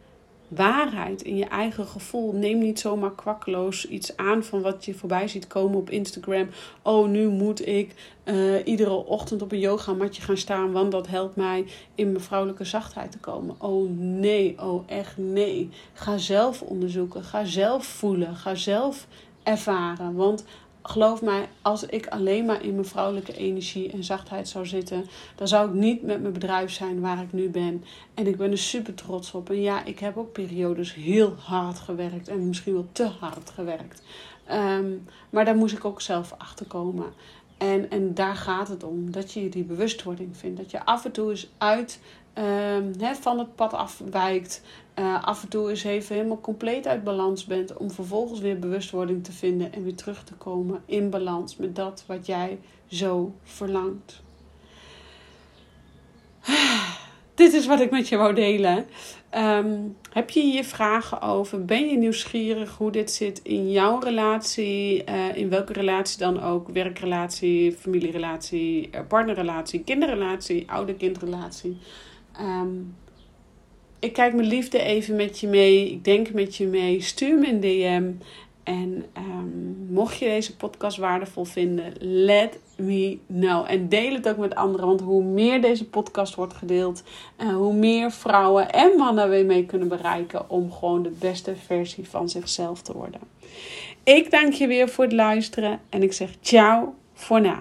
waarheid, 0.51 1.23
in 1.23 1.37
je 1.37 1.45
eigen 1.45 1.87
gevoel. 1.87 2.33
Neem 2.33 2.59
niet 2.59 2.81
zomaar 2.81 3.15
kwakkeloos 3.15 3.87
iets 3.87 4.17
aan 4.17 4.45
van 4.45 4.63
wat 4.63 4.85
je 4.85 4.95
voorbij 4.95 5.29
ziet 5.29 5.47
komen 5.47 5.79
op 5.79 5.91
Instagram. 5.91 6.49
Oh, 6.83 7.09
nu 7.09 7.29
moet 7.29 7.67
ik 7.67 7.95
uh, 8.25 8.67
iedere 8.67 9.05
ochtend 9.07 9.43
op 9.43 9.53
een 9.53 9.59
yogamatje 9.59 10.23
gaan 10.23 10.37
staan, 10.37 10.73
want 10.73 10.93
dat 10.93 11.07
helpt 11.07 11.37
mij 11.37 11.65
in 11.95 12.13
mijn 12.13 12.25
vrouwelijke 12.25 12.65
zachtheid 12.65 13.13
te 13.13 13.19
komen. 13.19 13.55
Oh 13.59 13.91
nee, 13.99 14.57
oh 14.63 14.83
echt 14.87 15.17
nee. 15.17 15.69
Ga 15.93 16.19
zelf 16.19 16.63
onderzoeken, 16.63 17.25
ga 17.25 17.45
zelf 17.45 17.87
voelen, 17.87 18.37
ga 18.37 18.55
zelf 18.55 19.07
ervaren. 19.43 20.15
Want 20.15 20.45
geloof 20.83 21.23
mij, 21.23 21.49
als 21.63 21.87
ik 21.87 22.07
alleen 22.07 22.45
maar 22.45 22.65
in 22.65 22.75
mijn 22.75 22.87
vrouwelijke 22.87 23.37
energie 23.37 23.91
en 23.91 24.05
zachtheid 24.05 24.49
zou 24.49 24.67
zitten, 24.67 25.05
dan 25.35 25.49
zou 25.49 25.69
ik 25.69 25.75
niet 25.75 26.03
met 26.03 26.21
mijn 26.21 26.33
bedrijf 26.33 26.73
zijn 26.73 27.01
waar 27.01 27.23
ik 27.23 27.33
nu 27.33 27.49
ben. 27.49 27.85
En 28.15 28.27
ik 28.27 28.37
ben 28.37 28.51
er 28.51 28.59
super 28.59 28.95
trots 28.95 29.33
op. 29.33 29.51
En 29.51 29.61
ja, 29.61 29.85
ik 29.85 29.99
heb 29.99 30.17
ook 30.17 30.33
periodes 30.33 30.95
heel 30.95 31.35
hard 31.39 31.79
gewerkt 31.79 32.29
en 32.29 32.49
misschien 32.49 32.73
wel 32.73 32.89
te 32.93 33.07
hard 33.21 33.51
gewerkt. 33.51 34.03
Ehm, 34.47 34.91
maar 35.31 35.45
daar 35.45 35.57
moest 35.57 35.77
ik 35.77 35.85
ook 35.85 36.01
zelf 36.01 36.35
achter 36.39 36.67
komen. 36.67 37.13
En, 37.59 37.91
en 37.91 38.15
daar 38.15 38.37
gaat 38.37 38.69
het 38.69 38.85
om. 38.85 39.11
Dat 39.11 39.33
je 39.33 39.49
die 39.49 39.65
bewustwording 39.65 40.37
vindt. 40.37 40.59
Dat 40.59 40.71
je 40.71 40.85
af 40.85 41.05
en 41.05 41.13
toe 41.13 41.31
eens 41.31 41.51
uit 41.59 42.01
um, 42.39 43.15
van 43.15 43.39
het 43.39 43.55
pad 43.55 43.73
afwijkt. 43.73 44.63
Uh, 44.99 45.25
af 45.25 45.43
en 45.43 45.49
toe 45.49 45.71
eens 45.71 45.85
even 45.85 46.15
helemaal 46.15 46.41
compleet 46.41 46.87
uit 46.87 47.05
balans 47.05 47.45
bent. 47.45 47.77
Om 47.77 47.91
vervolgens 47.91 48.41
weer 48.41 48.59
bewustwording 48.59 49.25
te 49.25 49.33
vinden. 49.33 49.73
En 49.73 49.85
weer 49.85 49.95
terug 49.95 50.25
te 50.25 50.35
komen 50.35 50.83
in 50.87 51.11
balans 51.11 51.57
met 51.57 51.77
dat 51.77 52.05
wat 52.07 52.27
jij 52.27 52.59
zo 52.87 53.35
verlangt. 53.43 54.23
Dit 57.35 57.53
is 57.53 57.67
wat 57.67 57.81
ik 57.81 57.91
met 57.91 58.09
je 58.09 58.17
wou 58.17 58.35
delen. 58.35 58.87
Um, 59.37 59.97
heb 60.13 60.31
je 60.31 60.41
hier 60.41 60.65
vragen 60.65 61.21
over? 61.21 61.65
Ben 61.65 61.89
je 61.89 61.97
nieuwsgierig 61.97 62.77
hoe 62.77 62.91
dit 62.91 63.11
zit 63.11 63.41
in 63.43 63.71
jouw 63.71 63.99
relatie? 63.99 65.05
Uh, 65.09 65.37
in 65.37 65.51
welke 65.51 65.73
relatie 65.73 66.19
dan 66.19 66.43
ook? 66.43 66.69
Werkrelatie, 66.69 67.73
familierelatie, 67.73 68.91
eh, 68.91 69.01
partnerrelatie, 69.09 69.85
kinderrelatie, 69.85 70.71
oude-kindrelatie. 70.71 71.79
Um, 72.41 72.97
ik 73.99 74.13
kijk 74.13 74.35
mijn 74.35 74.49
liefde 74.49 74.79
even 74.79 75.17
met 75.17 75.41
je 75.41 75.49
mee. 75.49 75.91
Ik 75.91 76.05
denk 76.05 76.33
met 76.33 76.57
je 76.57 76.67
mee. 76.67 77.01
Stuur 77.01 77.39
me 77.39 77.49
een 77.49 77.61
DM. 77.61 78.13
En 78.63 79.05
um, 79.17 79.87
mocht 79.91 80.19
je 80.19 80.25
deze 80.25 80.57
podcast 80.57 80.97
waardevol 80.97 81.45
vinden, 81.45 81.93
let 82.01 82.59
me 82.77 83.19
know. 83.27 83.65
En 83.69 83.89
deel 83.89 84.15
het 84.15 84.29
ook 84.29 84.37
met 84.37 84.55
anderen. 84.55 84.87
Want 84.87 85.01
hoe 85.01 85.25
meer 85.25 85.61
deze 85.61 85.89
podcast 85.89 86.35
wordt 86.35 86.55
gedeeld, 86.55 87.03
uh, 87.39 87.55
hoe 87.55 87.75
meer 87.75 88.11
vrouwen 88.11 88.73
en 88.73 88.97
mannen 88.97 89.29
weer 89.29 89.45
mee 89.45 89.67
kunnen 89.67 89.89
bereiken 89.89 90.51
om 90.51 90.73
gewoon 90.73 91.03
de 91.03 91.17
beste 91.19 91.57
versie 91.57 92.09
van 92.09 92.29
zichzelf 92.29 92.83
te 92.83 92.93
worden. 92.93 93.21
Ik 94.05 94.31
dank 94.31 94.53
je 94.53 94.67
weer 94.67 94.89
voor 94.89 95.05
het 95.05 95.13
luisteren 95.13 95.81
en 95.89 96.03
ik 96.03 96.13
zeg 96.13 96.31
ciao 96.41 96.95
voor 97.15 97.41
nu. 97.41 97.53